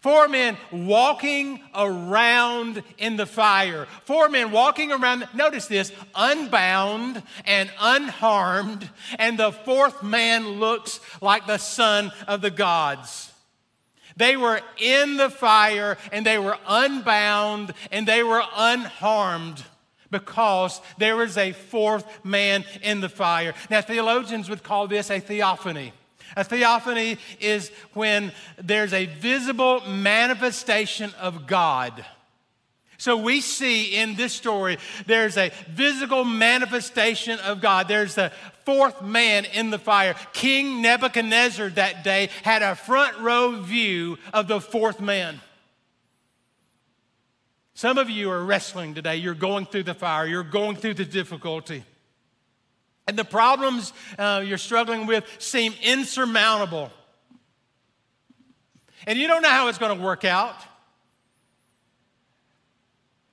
Four 0.00 0.28
men 0.28 0.58
walking 0.70 1.62
around 1.74 2.82
in 2.98 3.16
the 3.16 3.24
fire. 3.24 3.86
Four 4.04 4.28
men 4.28 4.50
walking 4.50 4.92
around, 4.92 5.26
notice 5.32 5.66
this, 5.66 5.92
unbound 6.14 7.22
and 7.46 7.70
unharmed. 7.80 8.90
And 9.18 9.38
the 9.38 9.50
fourth 9.50 10.02
man 10.02 10.60
looks 10.60 11.00
like 11.22 11.46
the 11.46 11.56
son 11.56 12.12
of 12.28 12.42
the 12.42 12.50
gods. 12.50 13.32
They 14.16 14.36
were 14.36 14.60
in 14.78 15.16
the 15.16 15.30
fire 15.30 15.98
and 16.12 16.24
they 16.24 16.38
were 16.38 16.56
unbound 16.66 17.74
and 17.90 18.06
they 18.06 18.22
were 18.22 18.42
unharmed 18.56 19.64
because 20.10 20.80
there 20.98 21.16
was 21.16 21.36
a 21.36 21.52
fourth 21.52 22.24
man 22.24 22.64
in 22.82 23.00
the 23.00 23.08
fire. 23.08 23.54
Now, 23.68 23.80
theologians 23.80 24.48
would 24.48 24.62
call 24.62 24.86
this 24.86 25.10
a 25.10 25.18
theophany. 25.18 25.92
A 26.36 26.44
theophany 26.44 27.18
is 27.40 27.70
when 27.92 28.32
there's 28.56 28.92
a 28.92 29.06
visible 29.06 29.80
manifestation 29.88 31.12
of 31.20 31.46
God. 31.46 32.04
So 32.98 33.16
we 33.16 33.40
see 33.40 33.96
in 33.96 34.14
this 34.14 34.32
story, 34.32 34.78
there's 35.06 35.36
a 35.36 35.50
physical 35.50 36.24
manifestation 36.24 37.38
of 37.40 37.60
God. 37.60 37.88
There's 37.88 38.14
the 38.14 38.32
fourth 38.64 39.02
man 39.02 39.44
in 39.44 39.70
the 39.70 39.78
fire. 39.78 40.14
King 40.32 40.80
Nebuchadnezzar 40.80 41.70
that 41.70 42.04
day 42.04 42.30
had 42.42 42.62
a 42.62 42.74
front 42.74 43.18
row 43.18 43.60
view 43.60 44.18
of 44.32 44.48
the 44.48 44.60
fourth 44.60 45.00
man. 45.00 45.40
Some 47.74 47.98
of 47.98 48.08
you 48.08 48.30
are 48.30 48.44
wrestling 48.44 48.94
today. 48.94 49.16
You're 49.16 49.34
going 49.34 49.66
through 49.66 49.82
the 49.82 49.94
fire, 49.94 50.26
you're 50.26 50.44
going 50.44 50.76
through 50.76 50.94
the 50.94 51.04
difficulty. 51.04 51.84
And 53.06 53.18
the 53.18 53.24
problems 53.24 53.92
uh, 54.18 54.42
you're 54.46 54.56
struggling 54.56 55.06
with 55.06 55.24
seem 55.38 55.74
insurmountable. 55.82 56.90
And 59.06 59.18
you 59.18 59.26
don't 59.26 59.42
know 59.42 59.50
how 59.50 59.68
it's 59.68 59.76
going 59.76 59.98
to 59.98 60.02
work 60.02 60.24
out. 60.24 60.54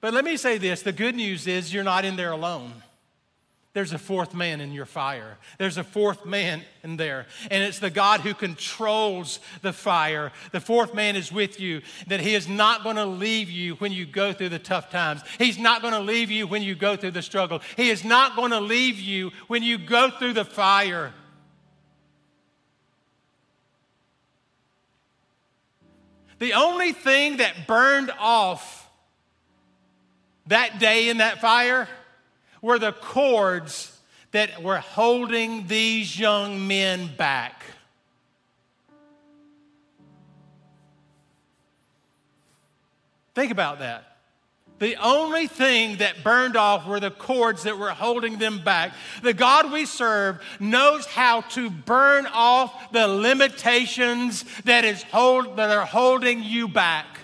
But 0.01 0.15
let 0.15 0.25
me 0.25 0.35
say 0.35 0.57
this 0.57 0.81
the 0.81 0.91
good 0.91 1.15
news 1.15 1.47
is 1.47 1.73
you're 1.73 1.83
not 1.83 2.03
in 2.03 2.15
there 2.15 2.31
alone. 2.31 2.73
There's 3.73 3.93
a 3.93 3.97
fourth 3.97 4.33
man 4.33 4.59
in 4.59 4.73
your 4.73 4.85
fire. 4.85 5.37
There's 5.57 5.77
a 5.77 5.83
fourth 5.83 6.25
man 6.25 6.61
in 6.83 6.97
there. 6.97 7.27
And 7.49 7.63
it's 7.63 7.79
the 7.79 7.89
God 7.89 8.19
who 8.19 8.33
controls 8.33 9.39
the 9.61 9.71
fire. 9.71 10.33
The 10.51 10.59
fourth 10.59 10.93
man 10.93 11.15
is 11.15 11.31
with 11.31 11.57
you, 11.57 11.81
that 12.07 12.19
he 12.19 12.35
is 12.35 12.49
not 12.49 12.83
going 12.83 12.97
to 12.97 13.05
leave 13.05 13.49
you 13.49 13.75
when 13.75 13.93
you 13.93 14.05
go 14.05 14.33
through 14.33 14.49
the 14.49 14.59
tough 14.59 14.91
times. 14.91 15.21
He's 15.37 15.57
not 15.57 15.81
going 15.81 15.93
to 15.93 16.01
leave 16.01 16.29
you 16.29 16.47
when 16.47 16.63
you 16.63 16.75
go 16.75 16.97
through 16.97 17.11
the 17.11 17.21
struggle. 17.21 17.61
He 17.77 17.89
is 17.89 18.03
not 18.03 18.35
going 18.35 18.51
to 18.51 18.59
leave 18.59 18.99
you 18.99 19.31
when 19.47 19.63
you 19.63 19.77
go 19.77 20.09
through 20.09 20.33
the 20.33 20.43
fire. 20.43 21.13
The 26.39 26.53
only 26.53 26.91
thing 26.91 27.37
that 27.37 27.67
burned 27.67 28.11
off 28.19 28.80
that 30.47 30.79
day 30.79 31.09
in 31.09 31.17
that 31.17 31.39
fire 31.41 31.87
were 32.61 32.79
the 32.79 32.93
cords 32.93 33.97
that 34.31 34.61
were 34.63 34.79
holding 34.79 35.67
these 35.67 36.17
young 36.17 36.67
men 36.67 37.09
back. 37.17 37.63
Think 43.33 43.51
about 43.51 43.79
that. 43.79 44.11
The 44.79 44.95
only 44.95 45.45
thing 45.45 45.97
that 45.97 46.23
burned 46.23 46.57
off 46.57 46.87
were 46.87 46.99
the 46.99 47.11
cords 47.11 47.63
that 47.63 47.77
were 47.77 47.91
holding 47.91 48.39
them 48.39 48.63
back. 48.63 48.93
The 49.21 49.33
God 49.33 49.71
we 49.71 49.85
serve 49.85 50.41
knows 50.59 51.05
how 51.05 51.41
to 51.41 51.69
burn 51.69 52.25
off 52.25 52.91
the 52.91 53.07
limitations 53.07 54.43
that, 54.63 54.83
is 54.83 55.03
hold, 55.03 55.57
that 55.57 55.69
are 55.69 55.85
holding 55.85 56.41
you 56.41 56.67
back. 56.67 57.20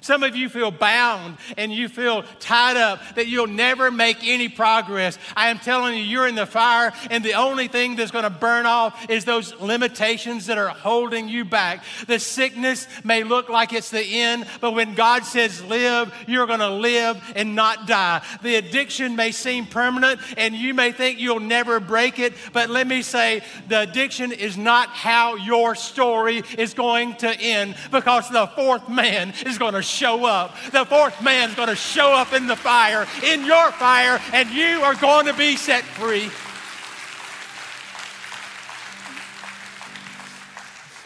Some 0.00 0.22
of 0.22 0.34
you 0.36 0.48
feel 0.48 0.70
bound 0.70 1.36
and 1.56 1.72
you 1.72 1.88
feel 1.88 2.22
tied 2.38 2.76
up 2.76 3.00
that 3.16 3.26
you'll 3.26 3.46
never 3.46 3.90
make 3.90 4.18
any 4.22 4.48
progress. 4.48 5.18
I 5.36 5.48
am 5.48 5.58
telling 5.58 5.96
you, 5.96 6.02
you're 6.02 6.26
in 6.26 6.34
the 6.34 6.46
fire, 6.46 6.92
and 7.10 7.24
the 7.24 7.34
only 7.34 7.68
thing 7.68 7.96
that's 7.96 8.10
going 8.10 8.24
to 8.24 8.30
burn 8.30 8.66
off 8.66 9.10
is 9.10 9.24
those 9.24 9.54
limitations 9.60 10.46
that 10.46 10.58
are 10.58 10.68
holding 10.68 11.28
you 11.28 11.44
back. 11.44 11.84
The 12.06 12.18
sickness 12.18 12.86
may 13.04 13.24
look 13.24 13.48
like 13.48 13.72
it's 13.72 13.90
the 13.90 14.04
end, 14.04 14.46
but 14.60 14.72
when 14.72 14.94
God 14.94 15.24
says 15.24 15.62
live, 15.64 16.14
you're 16.26 16.46
going 16.46 16.60
to 16.60 16.70
live 16.70 17.22
and 17.36 17.54
not 17.54 17.86
die. 17.86 18.22
The 18.42 18.56
addiction 18.56 19.16
may 19.16 19.32
seem 19.32 19.66
permanent, 19.66 20.20
and 20.36 20.54
you 20.54 20.74
may 20.74 20.92
think 20.92 21.18
you'll 21.20 21.40
never 21.40 21.80
break 21.80 22.18
it, 22.18 22.34
but 22.52 22.70
let 22.70 22.86
me 22.86 23.02
say 23.02 23.42
the 23.68 23.80
addiction 23.80 24.32
is 24.32 24.56
not 24.56 24.88
how 24.88 25.36
your 25.36 25.74
story 25.74 26.42
is 26.58 26.74
going 26.74 27.14
to 27.16 27.28
end 27.28 27.74
because 27.90 28.28
the 28.30 28.46
fourth 28.48 28.88
man 28.88 29.32
is 29.46 29.58
going 29.58 29.74
to 29.74 29.82
show 29.90 30.24
up. 30.24 30.54
The 30.72 30.84
fourth 30.84 31.22
man's 31.22 31.54
going 31.54 31.68
to 31.68 31.76
show 31.76 32.12
up 32.12 32.32
in 32.32 32.46
the 32.46 32.56
fire, 32.56 33.06
in 33.24 33.44
your 33.44 33.72
fire, 33.72 34.20
and 34.32 34.48
you 34.50 34.82
are 34.82 34.94
going 34.94 35.26
to 35.26 35.34
be 35.34 35.56
set 35.56 35.84
free. 35.84 36.30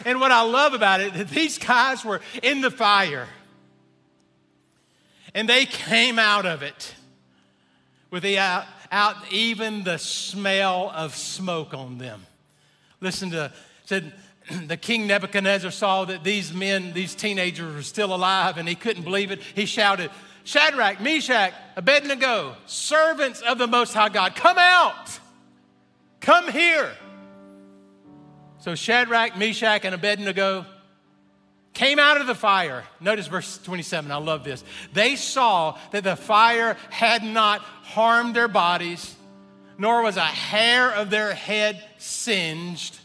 And 0.05 0.19
what 0.19 0.31
I 0.31 0.43
love 0.43 0.73
about 0.73 1.01
it, 1.01 1.13
that 1.15 1.29
these 1.29 1.57
guys 1.57 2.05
were 2.05 2.21
in 2.43 2.61
the 2.61 2.69
fire 2.69 3.27
and 5.33 5.49
they 5.49 5.65
came 5.65 6.19
out 6.19 6.45
of 6.45 6.61
it 6.61 6.93
with 8.11 8.21
the 8.21 8.37
out, 8.37 8.65
out 8.91 9.15
even 9.31 9.83
the 9.83 9.97
smell 9.97 10.91
of 10.95 11.15
smoke 11.15 11.73
on 11.73 11.97
them. 11.97 12.25
Listen 13.01 13.31
to 13.31 13.51
said 13.85 14.13
the 14.67 14.77
king 14.77 15.07
Nebuchadnezzar 15.07 15.71
saw 15.71 16.05
that 16.05 16.23
these 16.23 16.53
men, 16.53 16.93
these 16.93 17.15
teenagers 17.15 17.73
were 17.73 17.81
still 17.81 18.13
alive 18.13 18.57
and 18.57 18.67
he 18.67 18.75
couldn't 18.75 19.03
believe 19.03 19.31
it. 19.31 19.41
He 19.41 19.65
shouted, 19.65 20.11
Shadrach, 20.43 21.01
Meshach, 21.01 21.53
Abednego, 21.75 22.55
servants 22.67 23.41
of 23.41 23.57
the 23.57 23.67
Most 23.67 23.93
High 23.93 24.09
God, 24.09 24.35
come 24.35 24.57
out, 24.59 25.19
come 26.21 26.51
here. 26.51 26.91
So 28.59 28.75
Shadrach, 28.75 29.37
Meshach, 29.37 29.85
and 29.85 29.95
Abednego 29.95 30.65
came 31.73 31.99
out 31.99 32.21
of 32.21 32.27
the 32.27 32.35
fire. 32.35 32.83
Notice 32.99 33.27
verse 33.27 33.57
27, 33.59 34.11
I 34.11 34.17
love 34.17 34.43
this. 34.43 34.63
They 34.93 35.15
saw 35.15 35.77
that 35.91 36.03
the 36.03 36.15
fire 36.15 36.77
had 36.89 37.23
not 37.23 37.61
harmed 37.61 38.35
their 38.35 38.47
bodies, 38.47 39.15
nor 39.77 40.03
was 40.03 40.17
a 40.17 40.21
hair 40.21 40.91
of 40.91 41.09
their 41.09 41.33
head 41.33 41.83
singed. 41.97 42.97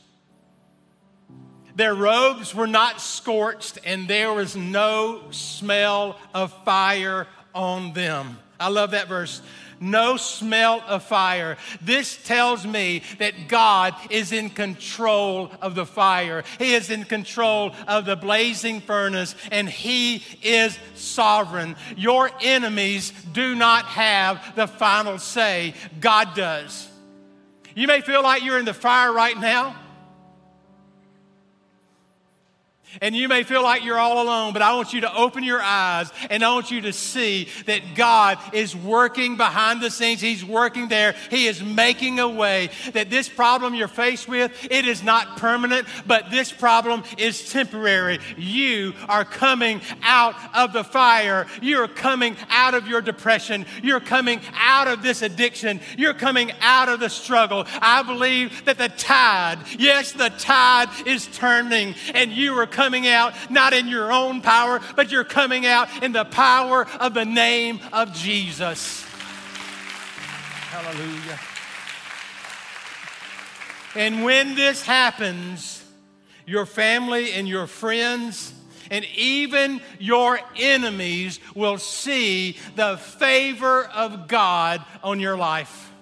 Their 1.81 1.95
robes 1.95 2.55
were 2.55 2.66
not 2.66 3.01
scorched, 3.01 3.79
and 3.87 4.07
there 4.07 4.35
was 4.35 4.55
no 4.55 5.23
smell 5.31 6.19
of 6.35 6.53
fire 6.62 7.27
on 7.55 7.95
them. 7.95 8.38
I 8.61 8.69
love 8.69 8.90
that 8.90 9.09
verse. 9.09 9.40
No 9.81 10.19
smell 10.19 10.85
of 10.87 11.05
fire. 11.05 11.57
This 11.81 12.23
tells 12.23 12.66
me 12.66 13.03
that 13.19 13.49
God 13.49 13.95
is 14.11 14.31
in 14.31 14.51
control 14.51 15.51
of 15.62 15.75
the 15.75 15.87
fire. 15.87 16.45
He 16.59 16.75
is 16.75 16.90
in 16.90 17.05
control 17.05 17.75
of 17.88 18.05
the 18.05 18.14
blazing 18.14 18.83
furnace, 18.83 19.35
and 19.51 19.66
He 19.66 20.23
is 20.43 20.79
sovereign. 20.97 21.77
Your 21.97 22.31
enemies 22.43 23.11
do 23.33 23.55
not 23.55 23.87
have 23.87 24.55
the 24.55 24.66
final 24.66 25.16
say, 25.16 25.73
God 25.99 26.35
does. 26.35 26.90
You 27.75 27.87
may 27.87 28.03
feel 28.03 28.23
like 28.23 28.45
you're 28.45 28.59
in 28.59 28.66
the 28.66 28.75
fire 28.75 29.14
right 29.14 29.40
now. 29.40 29.77
And 33.00 33.14
you 33.14 33.29
may 33.29 33.44
feel 33.44 33.62
like 33.62 33.85
you're 33.85 33.98
all 33.98 34.22
alone, 34.22 34.53
but 34.53 34.62
I 34.62 34.74
want 34.74 34.92
you 34.92 35.03
to 35.03 35.14
open 35.14 35.44
your 35.44 35.62
eyes 35.62 36.11
and 36.29 36.42
I 36.42 36.53
want 36.53 36.70
you 36.70 36.81
to 36.83 36.92
see 36.92 37.48
that 37.66 37.94
God 37.94 38.38
is 38.53 38.74
working 38.74 39.37
behind 39.37 39.81
the 39.81 39.90
scenes. 39.90 40.20
He's 40.20 40.44
working 40.44 40.88
there. 40.88 41.14
He 41.31 41.46
is 41.46 41.62
making 41.62 42.18
a 42.18 42.29
way. 42.29 42.70
That 42.92 43.11
this 43.11 43.29
problem 43.29 43.74
you're 43.74 43.88
faced 43.88 44.29
with, 44.29 44.53
it 44.70 44.87
is 44.87 45.03
not 45.03 45.37
permanent, 45.37 45.87
but 46.07 46.31
this 46.31 46.50
problem 46.50 47.05
is 47.16 47.50
temporary. 47.50 48.18
You 48.37 48.94
are 49.09 49.24
coming 49.24 49.81
out 50.03 50.35
of 50.55 50.72
the 50.72 50.85
fire. 50.85 51.46
You're 51.62 51.88
coming 51.88 52.37
out 52.48 52.74
of 52.74 52.88
your 52.88 53.00
depression. 53.00 53.66
You're 53.83 54.00
coming 54.00 54.40
out 54.55 54.88
of 54.88 55.03
this 55.03 55.22
addiction. 55.22 55.81
You're 55.96 56.14
coming 56.14 56.50
out 56.61 56.88
of 56.88 56.98
the 56.98 57.11
struggle. 57.11 57.66
I 57.81 58.03
believe 58.03 58.64
that 58.64 58.79
the 58.79 58.88
tide, 58.88 59.59
yes, 59.79 60.12
the 60.12 60.31
tide 60.31 60.88
is 61.07 61.26
turning 61.29 61.94
and 62.14 62.33
you 62.33 62.59
are 62.59 62.66
coming 62.66 62.80
out 62.81 63.35
not 63.51 63.73
in 63.73 63.88
your 63.88 64.12
own 64.12 64.40
power, 64.40 64.81
but 64.97 65.11
you're 65.11 65.25
coming 65.25 65.66
out 65.66 66.03
in 66.03 66.12
the 66.12 66.25
power 66.25 66.87
of 66.99 67.14
the 67.14 67.25
name 67.25 67.81
of 67.93 68.12
Jesus. 68.12 69.05
Hallelujah. 70.71 71.38
And 73.95 74.25
when 74.25 74.55
this 74.55 74.83
happens, 74.83 75.85
your 76.47 76.64
family 76.64 77.33
and 77.33 77.49
your 77.49 77.66
friends, 77.66 78.53
and 78.90 79.05
even 79.16 79.81
your 79.99 80.40
enemies 80.57 81.38
will 81.55 81.79
see 81.79 82.57
the 82.77 82.97
favor 82.97 83.85
of 83.85 84.27
God 84.27 84.85
on 85.03 85.21
your 85.21 85.37
life. 85.37 85.93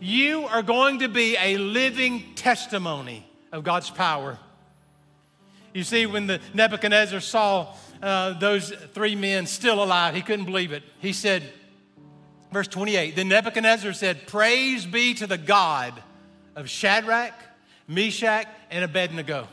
You 0.00 0.46
are 0.46 0.62
going 0.62 1.00
to 1.00 1.08
be 1.08 1.36
a 1.36 1.56
living 1.56 2.34
testimony 2.34 3.26
of 3.52 3.64
God's 3.64 3.90
power. 3.90 4.38
You 5.76 5.84
see, 5.84 6.06
when 6.06 6.26
the 6.26 6.40
Nebuchadnezzar 6.54 7.20
saw 7.20 7.74
uh, 8.02 8.32
those 8.38 8.70
three 8.94 9.14
men 9.14 9.44
still 9.44 9.84
alive, 9.84 10.14
he 10.14 10.22
couldn't 10.22 10.46
believe 10.46 10.72
it. 10.72 10.82
He 11.00 11.12
said, 11.12 11.42
verse 12.50 12.66
28, 12.66 13.14
then 13.14 13.28
Nebuchadnezzar 13.28 13.92
said, 13.92 14.26
Praise 14.26 14.86
be 14.86 15.12
to 15.12 15.26
the 15.26 15.36
God 15.36 15.92
of 16.54 16.70
Shadrach, 16.70 17.34
Meshach, 17.86 18.46
and 18.70 18.84
Abednego, 18.84 19.48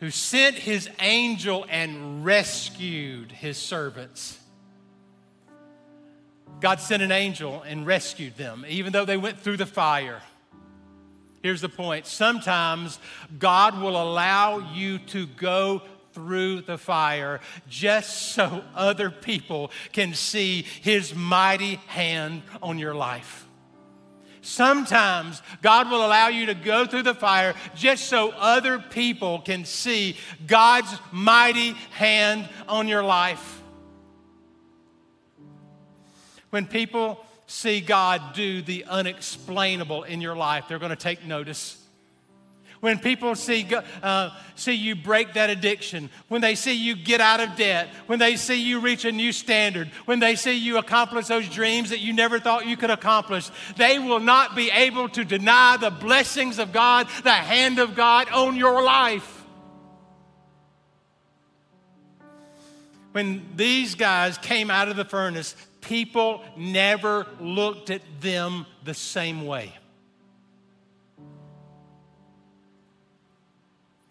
who 0.00 0.08
sent 0.08 0.56
his 0.56 0.88
angel 0.98 1.66
and 1.68 2.24
rescued 2.24 3.30
his 3.30 3.58
servants. 3.58 4.40
God 6.60 6.80
sent 6.80 7.02
an 7.02 7.12
angel 7.12 7.60
and 7.60 7.86
rescued 7.86 8.38
them, 8.38 8.64
even 8.66 8.94
though 8.94 9.04
they 9.04 9.18
went 9.18 9.38
through 9.38 9.58
the 9.58 9.66
fire. 9.66 10.22
Here's 11.42 11.60
the 11.60 11.68
point 11.68 12.06
sometimes 12.06 12.98
God 13.38 13.80
will 13.80 14.00
allow 14.00 14.72
you 14.74 14.98
to 14.98 15.26
go 15.26 15.82
through 16.12 16.60
the 16.62 16.78
fire 16.78 17.40
just 17.68 18.32
so 18.32 18.62
other 18.74 19.10
people 19.10 19.70
can 19.92 20.14
see 20.14 20.62
his 20.62 21.14
mighty 21.14 21.76
hand 21.86 22.42
on 22.62 22.78
your 22.78 22.94
life. 22.94 23.46
Sometimes 24.42 25.40
God 25.62 25.88
will 25.88 26.04
allow 26.04 26.28
you 26.28 26.46
to 26.46 26.54
go 26.54 26.84
through 26.84 27.04
the 27.04 27.14
fire 27.14 27.54
just 27.76 28.08
so 28.08 28.30
other 28.30 28.78
people 28.78 29.40
can 29.40 29.64
see 29.64 30.16
God's 30.46 30.92
mighty 31.12 31.72
hand 31.92 32.48
on 32.68 32.88
your 32.88 33.04
life. 33.04 33.62
When 36.50 36.66
people 36.66 37.24
see 37.46 37.80
God 37.80 38.34
do 38.34 38.62
the 38.62 38.84
unexplainable 38.84 40.04
in 40.04 40.20
your 40.20 40.36
life, 40.36 40.64
they're 40.68 40.78
going 40.78 40.90
to 40.90 40.96
take 40.96 41.24
notice. 41.24 41.78
When 42.82 42.98
people 42.98 43.36
see, 43.36 43.64
uh, 44.02 44.30
see 44.56 44.72
you 44.72 44.96
break 44.96 45.34
that 45.34 45.50
addiction, 45.50 46.10
when 46.26 46.40
they 46.40 46.56
see 46.56 46.72
you 46.72 46.96
get 46.96 47.20
out 47.20 47.38
of 47.38 47.54
debt, 47.54 47.88
when 48.06 48.18
they 48.18 48.34
see 48.34 48.60
you 48.60 48.80
reach 48.80 49.04
a 49.04 49.12
new 49.12 49.30
standard, 49.30 49.86
when 50.04 50.18
they 50.18 50.34
see 50.34 50.58
you 50.58 50.78
accomplish 50.78 51.28
those 51.28 51.48
dreams 51.48 51.90
that 51.90 52.00
you 52.00 52.12
never 52.12 52.40
thought 52.40 52.66
you 52.66 52.76
could 52.76 52.90
accomplish, 52.90 53.48
they 53.76 54.00
will 54.00 54.18
not 54.18 54.56
be 54.56 54.68
able 54.72 55.08
to 55.10 55.24
deny 55.24 55.76
the 55.76 55.92
blessings 55.92 56.58
of 56.58 56.72
God, 56.72 57.06
the 57.22 57.30
hand 57.30 57.78
of 57.78 57.94
God 57.94 58.28
on 58.30 58.56
your 58.56 58.82
life. 58.82 59.44
When 63.12 63.46
these 63.54 63.94
guys 63.94 64.38
came 64.38 64.72
out 64.72 64.88
of 64.88 64.96
the 64.96 65.04
furnace, 65.04 65.54
people 65.82 66.42
never 66.56 67.26
looked 67.38 67.90
at 67.90 68.00
them 68.20 68.64
the 68.84 68.94
same 68.94 69.44
way. 69.44 69.74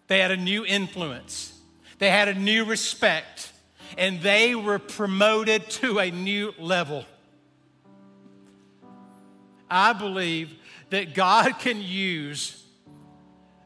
They 0.06 0.20
had 0.20 0.30
a 0.30 0.36
new 0.36 0.64
influence, 0.64 1.58
they 1.98 2.10
had 2.10 2.28
a 2.28 2.34
new 2.34 2.64
respect, 2.64 3.52
and 3.98 4.20
they 4.20 4.54
were 4.54 4.78
promoted 4.78 5.68
to 5.70 5.98
a 5.98 6.10
new 6.10 6.54
level. 6.58 7.04
I 9.70 9.94
believe 9.94 10.52
that 10.90 11.14
God 11.14 11.58
can 11.58 11.80
use 11.80 12.62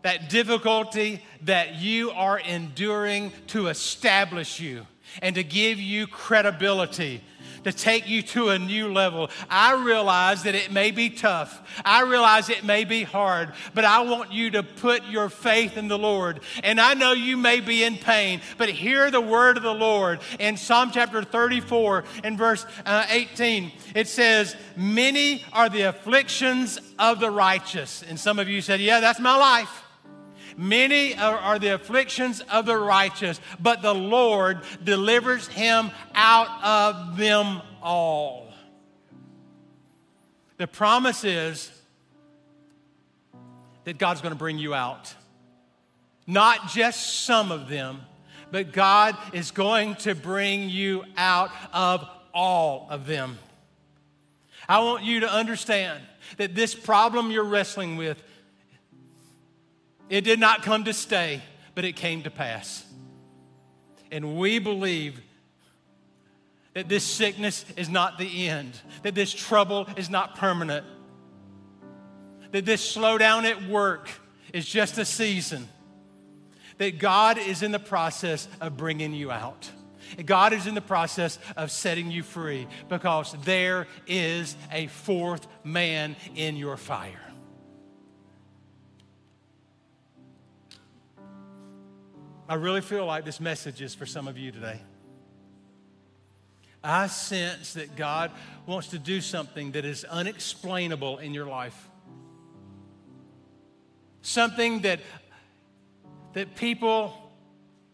that 0.03 0.31
difficulty 0.31 1.21
that 1.43 1.75
you 1.75 2.13
are 2.13 2.39
enduring 2.39 3.33
to 3.49 3.67
establish 3.67 4.61
you 4.61 4.87
and 5.21 5.35
to 5.35 5.43
give 5.43 5.81
you 5.81 6.07
credibility 6.07 7.21
to 7.67 7.73
take 7.73 8.09
you 8.09 8.23
to 8.23 8.51
a 8.51 8.59
new 8.61 8.93
level. 8.93 9.29
I 9.51 9.75
realize 9.75 10.45
that 10.45 10.55
it 10.55 10.71
may 10.71 10.93
be 10.93 11.11
tough. 11.11 11.61
I 11.85 12.03
realize 12.03 12.49
it 12.49 12.63
may 12.63 12.85
be 12.85 13.03
hard, 13.03 13.53
but 13.75 13.85
I 13.85 14.03
want 14.03 14.33
you 14.33 14.53
to 14.53 14.63
put 14.63 15.05
your 15.07 15.29
faith 15.29 15.77
in 15.77 15.89
the 15.89 15.99
Lord. 15.99 16.39
And 16.63 16.81
I 16.81 16.95
know 16.95 17.11
you 17.11 17.37
may 17.37 17.59
be 17.59 17.83
in 17.83 17.97
pain, 17.97 18.41
but 18.57 18.69
hear 18.69 19.11
the 19.11 19.21
word 19.21 19.57
of 19.57 19.65
the 19.65 19.75
Lord 19.75 20.21
in 20.39 20.57
Psalm 20.57 20.93
chapter 20.93 21.25
34 21.25 22.05
and 22.23 22.39
verse 22.39 22.65
uh, 22.85 23.05
18. 23.11 23.73
It 23.97 24.07
says, 24.07 24.55
Many 24.77 25.43
are 25.53 25.69
the 25.69 25.83
afflictions 25.83 26.79
of 27.01 27.19
the 27.19 27.33
righteous. 27.33 28.05
And 28.09 28.21
some 28.21 28.39
of 28.39 28.49
you 28.49 28.63
said, 28.63 28.81
Yeah, 28.81 29.01
that's 29.01 29.19
my 29.19 29.37
life. 29.37 29.86
Many 30.57 31.15
are, 31.17 31.37
are, 31.37 31.59
the 31.59 31.75
afflictions 31.75 32.41
of 32.41 32.65
the 32.65 32.77
righteous, 32.77 33.41
but 33.61 33.83
the 33.83 33.95
Lord 33.95 34.61
delivers 34.83 35.47
him 35.49 35.91
out 36.15 36.49
of 36.65 37.19
them 37.19 37.61
all. 37.83 38.49
The 40.57 40.67
promise 40.67 41.25
is 41.25 41.71
that 43.85 43.99
God's 43.99 44.23
going 44.23 44.33
to 44.33 44.39
bring 44.39 44.59
you 44.59 44.75
out. 44.75 45.15
Not 46.27 46.69
just 46.69 47.25
some 47.25 47.53
of 47.53 47.69
them, 47.69 48.01
but 48.51 48.73
God 48.73 49.17
is 49.33 49.51
going 49.51 49.97
to 49.97 50.15
bring 50.15 50.71
you 50.71 51.05
out 51.17 51.51
of 51.73 52.09
all 52.33 52.87
of 52.91 53.07
them. 53.07 53.39
I 54.69 54.81
want 54.81 55.05
you 55.05 55.21
to 55.21 55.31
understand 55.31 56.03
that 56.39 56.55
this 56.55 56.75
problem 56.75 57.31
you're 57.31 57.45
wrestling 57.45 57.97
with 57.97 58.23
it 60.09 60.23
did 60.23 60.39
not 60.39 60.63
come 60.63 60.85
to 60.85 60.93
stay, 60.93 61.43
but 61.75 61.85
it 61.85 61.97
came 61.97 62.23
to 62.23 62.31
pass. 62.31 62.85
And 64.11 64.39
we 64.39 64.59
believe 64.59 65.21
that 66.75 66.89
this 66.89 67.05
sickness 67.05 67.65
is 67.77 67.89
not 67.89 68.19
the 68.19 68.49
end, 68.49 68.79
that 69.03 69.15
this 69.15 69.33
trouble 69.33 69.89
is 69.97 70.11
not 70.11 70.37
permanent, 70.37 70.87
that 72.53 72.65
this 72.65 72.97
slowdown 72.97 73.45
at 73.45 73.67
work 73.67 74.09
is 74.53 74.67
just 74.67 74.99
a 74.99 75.05
season, 75.05 75.69
that 76.79 76.99
God 76.99 77.39
is 77.39 77.63
in 77.63 77.73
the 77.73 77.79
process 77.79 78.47
of 78.61 78.77
bringing 78.77 79.13
you 79.13 79.31
out. 79.31 79.71
God 80.25 80.53
is 80.53 80.67
in 80.67 80.75
the 80.75 80.81
process 80.81 81.39
of 81.57 81.71
setting 81.71 82.11
you 82.11 82.23
free 82.23 82.69
because 82.89 83.35
there 83.45 83.89
is 84.07 84.57
a 84.71 84.87
fourth 84.87 85.47
man 85.65 86.15
in 86.37 86.57
your 86.57 86.77
fire. 86.77 87.26
I 92.49 92.55
really 92.55 92.81
feel 92.81 93.05
like 93.07 93.25
this 93.25 93.41
message 93.41 93.83
is 93.83 93.95
for 93.95 94.07
some 94.07 94.29
of 94.29 94.39
you 94.39 94.53
today. 94.53 94.81
I 96.83 97.09
sense 97.09 97.75
that 97.75 97.97
God 97.97 98.31
wants 98.67 98.89
to 98.89 98.99
do 98.99 99.21
something 99.21 99.73
that 99.73 99.85
is 99.85 100.05
unexplainable 100.05 101.19
in 101.19 101.35
your 101.35 101.47
life. 101.47 101.89
Something 104.23 104.83
that, 104.83 105.01
that 106.35 106.55
people 106.55 107.13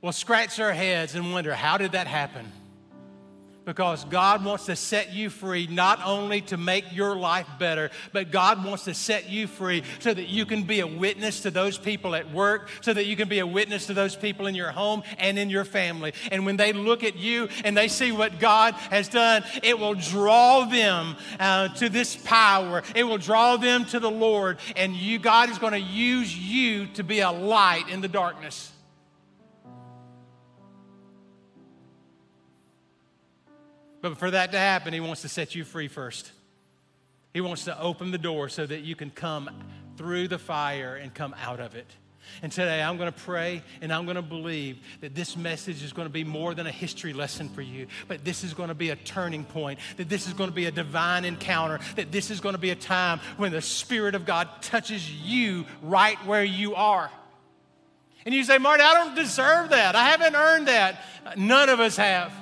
will 0.03 0.13
scratch 0.13 0.57
their 0.57 0.75
heads 0.75 1.15
and 1.15 1.33
wonder, 1.33 1.55
how 1.55 1.79
did 1.79 1.93
that 1.93 2.07
happen? 2.07 2.53
Because 3.65 4.05
God 4.05 4.45
wants 4.45 4.67
to 4.67 4.77
set 4.77 5.13
you 5.13 5.31
free 5.31 5.67
not 5.67 6.01
only 6.05 6.41
to 6.43 6.57
make 6.57 6.85
your 6.93 7.17
life 7.17 7.47
better, 7.59 7.91
but 8.13 8.31
God 8.31 8.65
wants 8.65 8.85
to 8.85 8.95
set 8.95 9.29
you 9.29 9.47
free 9.47 9.83
so 10.01 10.13
that 10.13 10.29
you 10.29 10.47
can 10.47 10.65
be 10.65 10.81
a 10.81 10.87
witness 10.87 11.41
to 11.41 11.51
those 11.51 11.79
people 11.79 12.15
at 12.15 12.33
work, 12.33 12.69
so 12.81 12.93
that 12.93 13.07
you 13.07 13.17
can 13.17 13.29
be 13.29 13.39
a 13.39 13.47
witness 13.47 13.87
to 13.87 13.95
those 13.95 14.17
people 14.17 14.47
in 14.47 14.55
your 14.55 14.71
home 14.71 15.03
and 15.19 15.39
in 15.39 15.51
your 15.51 15.65
family. 15.65 16.13
And 16.31 16.47
when 16.47 16.57
they 16.57 16.73
look 16.73 17.05
at 17.05 17.17
you 17.17 17.49
and 17.65 17.77
they 17.77 17.89
see 17.89 18.13
what 18.13 18.39
God 18.41 18.75
has 18.75 19.09
done, 19.09 19.45
it 19.63 19.79
will 19.79 19.95
draw 19.95 20.65
them 20.65 21.17
uh, 21.39 21.69
to 21.69 21.89
this 21.89 22.17
power. 22.17 22.83
It 22.95 23.05
will 23.05 23.19
draw 23.19 23.57
them 23.57 23.85
to 23.87 24.01
the 24.01 24.11
Lord, 24.11 24.59
and 24.77 24.95
you, 24.95 25.19
God 25.19 25.51
is 25.51 25.59
going 25.59 25.73
to 25.73 25.79
use 25.79 26.37
you 26.37 26.87
to 26.95 27.05
be 27.05 27.21
a 27.21 27.31
light 27.31 27.89
in 27.89 28.01
the 28.01 28.09
darkness. 28.09 28.73
But 34.03 34.19
for 34.19 34.31
that 34.31 34.53
to 34.53 34.59
happen, 34.59 34.93
He 34.93 35.01
wants 35.01 35.23
to 35.23 35.29
set 35.29 35.55
you 35.55 35.65
free 35.65 35.89
first. 35.89 36.31
He 37.33 37.41
wants 37.41 37.65
to 37.65 37.81
open 37.81 38.11
the 38.11 38.19
door 38.19 38.51
so 38.51 38.67
that 38.67 38.83
you 38.83 38.95
can 38.95 39.11
come 39.11 39.49
through 39.97 40.29
the 40.29 40.39
fire 40.39 40.97
and 40.97 41.15
come 41.15 41.35
out 41.43 41.61
of 41.61 41.75
it. 41.75 41.87
And 42.43 42.53
today 42.53 42.83
I'm 42.83 42.99
going 42.99 43.13
to 43.13 43.21
pray 43.21 43.63
and 43.81 43.93
I'm 43.93 44.05
going 44.05 44.17
to 44.17 44.23
believe 44.23 44.79
that 45.01 45.15
this 45.15 45.37
message 45.37 45.83
is 45.83 45.93
going 45.93 46.07
to 46.07 46.13
be 46.13 46.25
more 46.25 46.55
than 46.55 46.67
a 46.67 46.71
history 46.71 47.13
lesson 47.13 47.49
for 47.49 47.63
you, 47.63 47.87
but 48.09 48.25
this 48.25 48.45
is 48.45 48.55
going 48.55 48.69
to 48.69 48.75
be 48.75 48.91
a 48.91 48.97
turning 48.97 49.45
point, 49.45 49.81
that 49.97 50.09
this 50.09 50.27
is 50.27 50.33
going 50.33 50.49
to 50.49 50.55
be 50.55 50.67
a 50.67 50.71
divine 50.71 51.25
encounter, 51.25 51.81
that 51.97 52.13
this 52.13 52.31
is 52.31 52.41
going 52.41 52.55
to 52.55 52.61
be 52.61 52.71
a 52.71 52.77
time 52.77 53.21
when 53.37 53.53
the 53.53 53.61
Spirit 53.63 54.15
of 54.15 54.25
God 54.25 54.49
touches 54.61 55.11
you 55.11 55.67
right 55.83 56.17
where 56.27 56.45
you 56.45 56.75
are. 56.75 57.11
And 58.25 58.35
you 58.35 58.45
say, 58.45 58.59
Marty, 58.59 58.85
I 58.85 58.95
don't 58.95 59.17
deserve 59.17 59.71
that. 59.71 59.97
I 59.97 60.05
haven't 60.11 60.37
earned 60.37 60.69
that. 60.69 61.03
None 61.37 61.69
of 61.69 61.81
us 61.81 61.97
have. 61.97 62.33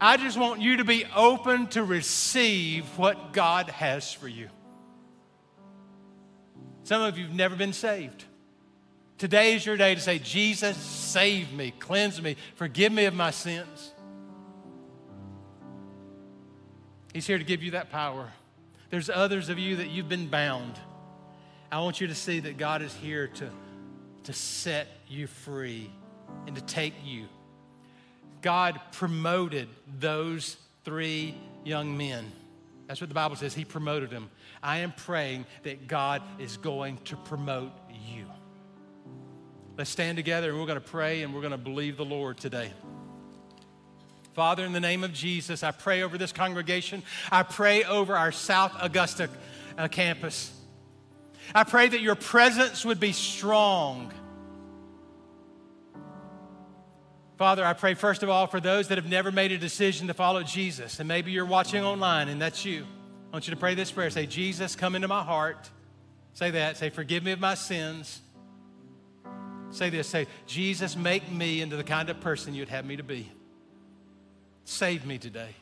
I 0.00 0.16
just 0.16 0.38
want 0.38 0.60
you 0.60 0.78
to 0.78 0.84
be 0.84 1.04
open 1.14 1.66
to 1.68 1.84
receive 1.84 2.86
what 2.96 3.32
God 3.32 3.68
has 3.68 4.12
for 4.12 4.28
you. 4.28 4.48
Some 6.84 7.02
of 7.02 7.18
you 7.18 7.26
have 7.26 7.34
never 7.34 7.54
been 7.54 7.72
saved. 7.72 8.24
Today 9.18 9.54
is 9.54 9.66
your 9.66 9.76
day 9.76 9.94
to 9.94 10.00
say, 10.00 10.18
Jesus, 10.18 10.76
save 10.76 11.52
me, 11.52 11.72
cleanse 11.78 12.20
me, 12.22 12.36
forgive 12.54 12.92
me 12.92 13.04
of 13.04 13.14
my 13.14 13.30
sins. 13.30 13.92
He's 17.12 17.26
here 17.26 17.38
to 17.38 17.44
give 17.44 17.62
you 17.62 17.72
that 17.72 17.90
power. 17.90 18.32
There's 18.88 19.10
others 19.10 19.50
of 19.50 19.58
you 19.58 19.76
that 19.76 19.90
you've 19.90 20.08
been 20.08 20.28
bound. 20.28 20.78
I 21.70 21.80
want 21.80 22.00
you 22.00 22.06
to 22.06 22.14
see 22.14 22.40
that 22.40 22.56
God 22.56 22.82
is 22.82 22.94
here 22.94 23.26
to 23.26 23.50
to 24.24 24.32
set 24.32 24.86
you 25.08 25.26
free 25.26 25.90
and 26.46 26.54
to 26.54 26.62
take 26.62 26.94
you. 27.04 27.26
God 28.42 28.80
promoted 28.92 29.68
those 29.98 30.56
three 30.84 31.34
young 31.64 31.96
men. 31.96 32.32
That's 32.86 33.00
what 33.00 33.08
the 33.08 33.14
Bible 33.14 33.36
says. 33.36 33.54
He 33.54 33.64
promoted 33.64 34.10
them. 34.10 34.30
I 34.62 34.78
am 34.78 34.92
praying 34.92 35.46
that 35.62 35.86
God 35.86 36.22
is 36.38 36.56
going 36.56 36.98
to 37.04 37.16
promote 37.16 37.72
you. 37.90 38.26
Let's 39.78 39.90
stand 39.90 40.16
together 40.16 40.50
and 40.50 40.58
we're 40.58 40.66
going 40.66 40.80
to 40.80 40.88
pray 40.88 41.22
and 41.22 41.32
we're 41.32 41.40
going 41.40 41.52
to 41.52 41.58
believe 41.58 41.96
the 41.96 42.04
Lord 42.04 42.38
today. 42.38 42.72
Father, 44.34 44.64
in 44.64 44.72
the 44.72 44.80
name 44.80 45.04
of 45.04 45.12
Jesus, 45.12 45.62
I 45.62 45.70
pray 45.70 46.02
over 46.02 46.18
this 46.18 46.32
congregation. 46.32 47.02
I 47.30 47.42
pray 47.42 47.84
over 47.84 48.16
our 48.16 48.32
South 48.32 48.72
Augusta 48.80 49.28
uh, 49.76 49.88
campus. 49.88 50.52
I 51.54 51.64
pray 51.64 51.88
that 51.88 52.00
your 52.00 52.14
presence 52.14 52.84
would 52.84 53.00
be 53.00 53.12
strong. 53.12 54.12
Father, 57.40 57.64
I 57.64 57.72
pray 57.72 57.94
first 57.94 58.22
of 58.22 58.28
all 58.28 58.46
for 58.46 58.60
those 58.60 58.88
that 58.88 58.98
have 58.98 59.08
never 59.08 59.32
made 59.32 59.50
a 59.50 59.56
decision 59.56 60.08
to 60.08 60.12
follow 60.12 60.42
Jesus, 60.42 60.98
and 60.98 61.08
maybe 61.08 61.32
you're 61.32 61.46
watching 61.46 61.82
online 61.82 62.28
and 62.28 62.38
that's 62.38 62.66
you. 62.66 62.84
I 63.30 63.32
want 63.32 63.48
you 63.48 63.54
to 63.54 63.58
pray 63.58 63.74
this 63.74 63.90
prayer. 63.90 64.10
Say, 64.10 64.26
Jesus, 64.26 64.76
come 64.76 64.94
into 64.94 65.08
my 65.08 65.22
heart. 65.22 65.70
Say 66.34 66.50
that. 66.50 66.76
Say, 66.76 66.90
forgive 66.90 67.24
me 67.24 67.32
of 67.32 67.40
my 67.40 67.54
sins. 67.54 68.20
Say 69.70 69.88
this. 69.88 70.06
Say, 70.06 70.26
Jesus, 70.44 70.96
make 70.96 71.32
me 71.32 71.62
into 71.62 71.76
the 71.76 71.82
kind 71.82 72.10
of 72.10 72.20
person 72.20 72.52
you'd 72.52 72.68
have 72.68 72.84
me 72.84 72.96
to 72.96 73.02
be. 73.02 73.32
Save 74.66 75.06
me 75.06 75.16
today. 75.16 75.54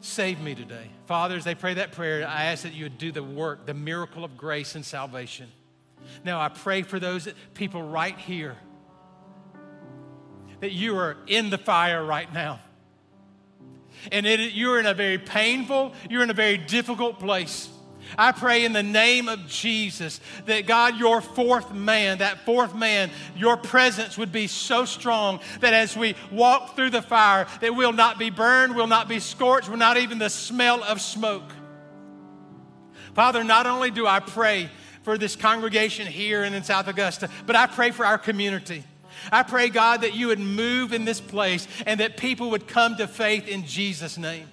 Save 0.00 0.40
me 0.40 0.54
today. 0.54 0.88
Father, 1.04 1.36
as 1.36 1.44
they 1.44 1.54
pray 1.54 1.74
that 1.74 1.92
prayer, 1.92 2.26
I 2.26 2.44
ask 2.44 2.62
that 2.62 2.72
you 2.72 2.86
would 2.86 2.96
do 2.96 3.12
the 3.12 3.22
work, 3.22 3.66
the 3.66 3.74
miracle 3.74 4.24
of 4.24 4.38
grace 4.38 4.76
and 4.76 4.82
salvation. 4.82 5.48
Now, 6.24 6.40
I 6.40 6.48
pray 6.48 6.84
for 6.84 6.98
those 6.98 7.28
people 7.52 7.82
right 7.82 8.16
here 8.16 8.56
that 10.60 10.72
you 10.72 10.96
are 10.96 11.16
in 11.26 11.50
the 11.50 11.58
fire 11.58 12.04
right 12.04 12.32
now. 12.32 12.60
And 14.12 14.26
it, 14.26 14.52
you're 14.52 14.80
in 14.80 14.86
a 14.86 14.94
very 14.94 15.18
painful, 15.18 15.92
you're 16.08 16.22
in 16.22 16.30
a 16.30 16.34
very 16.34 16.56
difficult 16.56 17.18
place. 17.18 17.68
I 18.18 18.32
pray 18.32 18.64
in 18.64 18.72
the 18.72 18.82
name 18.82 19.28
of 19.28 19.46
Jesus 19.46 20.20
that 20.46 20.66
God, 20.66 20.96
your 20.96 21.20
fourth 21.20 21.72
man, 21.72 22.18
that 22.18 22.44
fourth 22.44 22.74
man, 22.74 23.10
your 23.36 23.56
presence 23.56 24.18
would 24.18 24.32
be 24.32 24.46
so 24.46 24.84
strong 24.84 25.40
that 25.60 25.74
as 25.74 25.96
we 25.96 26.16
walk 26.30 26.74
through 26.74 26.90
the 26.90 27.02
fire, 27.02 27.46
that 27.60 27.74
we'll 27.74 27.92
not 27.92 28.18
be 28.18 28.30
burned, 28.30 28.74
we'll 28.74 28.86
not 28.86 29.08
be 29.08 29.20
scorched, 29.20 29.68
we'll 29.68 29.78
not 29.78 29.96
even 29.96 30.18
the 30.18 30.30
smell 30.30 30.82
of 30.82 31.00
smoke. 31.00 31.52
Father, 33.14 33.44
not 33.44 33.66
only 33.66 33.90
do 33.90 34.06
I 34.06 34.20
pray 34.20 34.70
for 35.02 35.18
this 35.18 35.36
congregation 35.36 36.06
here 36.06 36.42
and 36.42 36.54
in 36.54 36.62
South 36.62 36.88
Augusta, 36.88 37.28
but 37.46 37.56
I 37.56 37.66
pray 37.66 37.90
for 37.90 38.04
our 38.04 38.18
community. 38.18 38.84
I 39.30 39.42
pray, 39.42 39.68
God, 39.68 40.02
that 40.02 40.14
you 40.14 40.28
would 40.28 40.38
move 40.38 40.92
in 40.92 41.04
this 41.04 41.20
place 41.20 41.66
and 41.86 42.00
that 42.00 42.16
people 42.16 42.50
would 42.50 42.66
come 42.68 42.96
to 42.96 43.06
faith 43.06 43.48
in 43.48 43.66
Jesus' 43.66 44.18
name. 44.18 44.48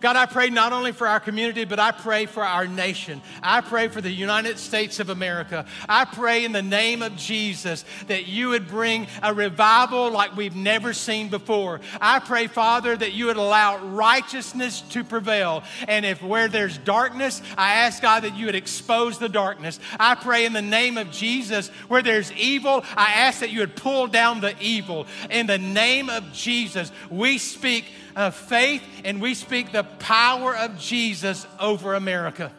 God, 0.00 0.16
I 0.16 0.26
pray 0.26 0.50
not 0.50 0.72
only 0.72 0.92
for 0.92 1.06
our 1.06 1.20
community, 1.20 1.64
but 1.64 1.78
I 1.78 1.90
pray 1.90 2.26
for 2.26 2.42
our 2.42 2.66
nation. 2.66 3.22
I 3.42 3.60
pray 3.60 3.88
for 3.88 4.00
the 4.00 4.10
United 4.10 4.58
States 4.58 5.00
of 5.00 5.10
America. 5.10 5.66
I 5.88 6.04
pray 6.04 6.44
in 6.44 6.52
the 6.52 6.62
name 6.62 7.02
of 7.02 7.16
Jesus 7.16 7.84
that 8.08 8.26
you 8.26 8.50
would 8.50 8.68
bring 8.68 9.06
a 9.22 9.32
revival 9.32 10.10
like 10.10 10.36
we've 10.36 10.56
never 10.56 10.92
seen 10.92 11.28
before. 11.28 11.80
I 12.00 12.18
pray, 12.18 12.46
Father, 12.46 12.96
that 12.96 13.12
you 13.12 13.26
would 13.26 13.36
allow 13.36 13.78
righteousness 13.78 14.82
to 14.90 15.04
prevail. 15.04 15.62
And 15.88 16.04
if 16.04 16.22
where 16.22 16.48
there's 16.48 16.78
darkness, 16.78 17.42
I 17.56 17.74
ask 17.74 18.02
God 18.02 18.24
that 18.24 18.36
you 18.36 18.46
would 18.46 18.54
expose 18.54 19.18
the 19.18 19.28
darkness. 19.28 19.80
I 19.98 20.14
pray 20.14 20.44
in 20.44 20.52
the 20.52 20.62
name 20.62 20.98
of 20.98 21.10
Jesus, 21.10 21.68
where 21.88 22.02
there's 22.02 22.32
evil, 22.32 22.84
I 22.96 23.12
ask 23.12 23.40
that 23.40 23.50
you 23.50 23.60
would 23.60 23.76
pull 23.76 24.06
down 24.06 24.40
the 24.40 24.54
evil. 24.60 25.06
In 25.30 25.46
the 25.46 25.58
name 25.58 26.08
of 26.08 26.32
Jesus, 26.32 26.92
we 27.10 27.38
speak 27.38 27.84
of 28.16 28.34
faith 28.34 28.82
and 29.04 29.20
we 29.20 29.34
speak 29.34 29.72
the 29.72 29.84
power 29.98 30.56
of 30.56 30.78
Jesus 30.78 31.46
over 31.58 31.94
America. 31.94 32.52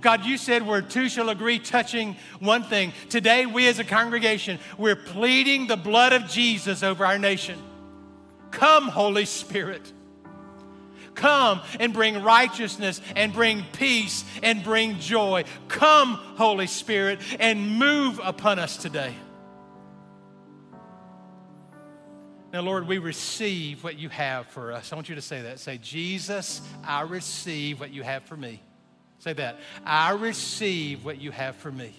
God, 0.00 0.24
you 0.24 0.36
said 0.36 0.66
where 0.66 0.82
two 0.82 1.08
shall 1.08 1.28
agree 1.28 1.58
touching 1.58 2.16
one 2.40 2.64
thing. 2.64 2.92
Today, 3.08 3.46
we 3.46 3.66
as 3.68 3.78
a 3.78 3.84
congregation, 3.84 4.58
we're 4.76 4.96
pleading 4.96 5.66
the 5.66 5.76
blood 5.76 6.12
of 6.12 6.28
Jesus 6.28 6.82
over 6.82 7.04
our 7.06 7.18
nation. 7.18 7.58
Come, 8.50 8.88
Holy 8.88 9.24
Spirit. 9.24 9.92
Come 11.14 11.62
and 11.80 11.92
bring 11.92 12.22
righteousness 12.22 13.00
and 13.16 13.32
bring 13.32 13.64
peace 13.72 14.24
and 14.42 14.62
bring 14.62 14.98
joy. 14.98 15.44
Come, 15.68 16.14
Holy 16.14 16.66
Spirit, 16.66 17.20
and 17.40 17.78
move 17.78 18.20
upon 18.22 18.58
us 18.58 18.76
today. 18.76 19.14
Now, 22.56 22.62
Lord, 22.62 22.88
we 22.88 22.96
receive 22.96 23.84
what 23.84 23.98
you 23.98 24.08
have 24.08 24.46
for 24.46 24.72
us. 24.72 24.90
I 24.90 24.94
want 24.94 25.10
you 25.10 25.14
to 25.16 25.20
say 25.20 25.42
that. 25.42 25.60
Say, 25.60 25.76
Jesus, 25.76 26.62
I 26.82 27.02
receive 27.02 27.78
what 27.78 27.90
you 27.90 28.02
have 28.02 28.22
for 28.22 28.34
me. 28.34 28.62
Say 29.18 29.34
that. 29.34 29.58
I 29.84 30.12
receive 30.12 31.04
what 31.04 31.20
you 31.20 31.32
have 31.32 31.54
for 31.56 31.70
me. 31.70 31.92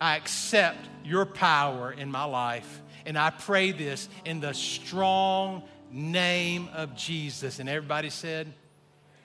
I 0.00 0.16
accept 0.16 0.88
your 1.04 1.26
power 1.26 1.92
in 1.92 2.10
my 2.10 2.24
life. 2.24 2.80
And 3.04 3.18
I 3.18 3.28
pray 3.28 3.72
this 3.72 4.08
in 4.24 4.40
the 4.40 4.54
strong 4.54 5.64
name 5.92 6.70
of 6.72 6.96
Jesus. 6.96 7.58
And 7.58 7.68
everybody 7.68 8.08
said, 8.08 8.50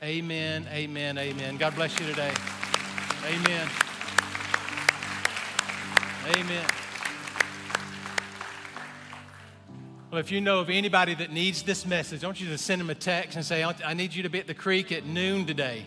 Amen, 0.04 0.68
amen, 0.74 1.18
amen. 1.18 1.56
God 1.56 1.74
bless 1.74 1.98
you 2.02 2.06
today. 2.06 2.34
Amen. 3.24 3.70
Amen. 6.36 6.66
Well, 10.16 10.24
if 10.24 10.32
you 10.32 10.40
know 10.40 10.62
of 10.62 10.70
anybody 10.70 11.14
that 11.16 11.34
needs 11.34 11.64
this 11.64 11.86
message, 11.86 12.24
I 12.24 12.28
want 12.28 12.40
you 12.40 12.48
to 12.48 12.58
send 12.58 12.80
them 12.80 12.90
a 12.90 12.96
text 12.96 13.36
and 13.36 13.44
say, 13.44 13.66
I 13.66 13.94
need 13.94 14.14
you 14.14 14.24
to 14.24 14.30
be 14.30 14.40
at 14.40 14.48
the 14.48 14.54
creek 14.54 14.94
at 14.94 15.06
noon 15.06 15.46
today, 15.46 15.86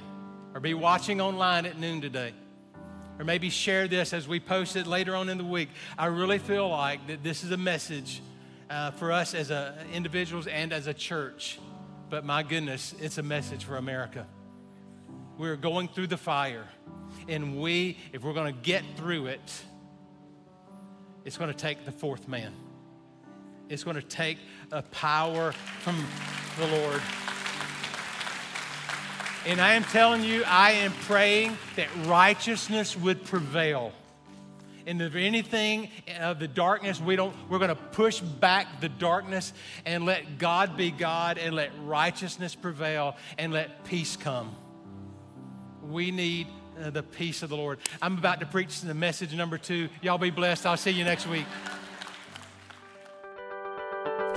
or 0.53 0.61
be 0.61 0.75
watching 0.75 1.19
online 1.23 1.65
at 1.65 1.79
noon 1.79 2.03
today. 2.03 2.35
Or 3.19 3.25
maybe 3.25 3.49
share 3.49 3.89
this 3.89 4.13
as 4.13 4.29
we 4.29 4.39
post 4.39 4.77
it 4.77 4.87
later 4.87 5.17
on 5.17 5.31
in 5.31 5.39
the 5.39 5.47
week. 5.47 5.71
I 5.97 6.09
really 6.09 6.37
feel 6.37 6.69
like 6.69 7.07
that 7.07 7.23
this 7.25 7.43
is 7.43 7.53
a 7.53 7.57
message 7.57 8.21
uh, 8.69 8.91
for 8.91 9.13
us 9.13 9.33
as 9.33 9.51
a, 9.51 9.75
individuals 9.95 10.47
and 10.47 10.75
as 10.75 10.89
a 10.89 10.93
church. 10.93 11.59
But 12.11 12.27
my 12.27 12.43
goodness, 12.43 12.95
it's 13.01 13.17
a 13.17 13.23
message 13.23 13.65
for 13.65 13.79
America. 13.79 14.27
We're 15.39 15.57
going 15.57 15.89
through 15.89 16.09
the 16.09 16.19
fire. 16.19 16.69
And 17.29 17.59
we, 17.59 17.97
if 18.13 18.23
we're 18.23 18.35
going 18.35 18.55
to 18.55 18.61
get 18.61 18.85
through 18.95 19.29
it, 19.29 19.63
it's 21.25 21.39
going 21.39 21.51
to 21.51 21.57
take 21.57 21.87
the 21.87 21.93
fourth 21.93 22.29
man. 22.29 22.53
It's 23.69 23.85
going 23.85 23.97
to 23.97 24.03
take 24.03 24.39
a 24.73 24.83
power 24.83 25.53
from 25.53 26.05
the 26.59 26.67
Lord. 26.67 27.03
And 29.47 29.61
I 29.61 29.75
am 29.75 29.85
telling 29.85 30.25
you, 30.25 30.43
I 30.45 30.73
am 30.73 30.93
praying 30.93 31.57
that 31.77 31.89
righteousness 32.07 32.97
would 32.97 33.25
prevail. 33.25 33.93
And 34.87 35.03
if 35.03 35.15
anything 35.15 35.91
of 36.19 36.39
the 36.39 36.49
darkness, 36.49 37.01
we 37.01 37.15
don't, 37.15 37.35
we're 37.51 37.59
going 37.59 37.69
to 37.69 37.75
push 37.75 38.21
back 38.21 38.81
the 38.81 38.89
darkness 38.89 39.53
and 39.85 40.07
let 40.07 40.39
God 40.39 40.77
be 40.77 40.91
God 40.91 41.37
and 41.37 41.55
let 41.55 41.71
righteousness 41.85 42.55
prevail 42.55 43.17
and 43.37 43.53
let 43.53 43.85
peace 43.85 44.17
come. 44.17 44.57
We 45.83 46.11
need 46.11 46.47
uh, 46.83 46.91
the 46.91 47.03
peace 47.03 47.43
of 47.43 47.51
the 47.51 47.57
Lord. 47.57 47.79
I'm 48.01 48.17
about 48.17 48.41
to 48.41 48.47
preach 48.47 48.81
the 48.81 48.95
message 48.95 49.35
number 49.35 49.59
two. 49.59 49.89
Y'all 50.01 50.19
be 50.19 50.31
blessed. 50.31 50.65
I'll 50.65 50.77
see 50.77 50.91
you 50.91 51.05
next 51.05 51.27
week. 51.27 51.47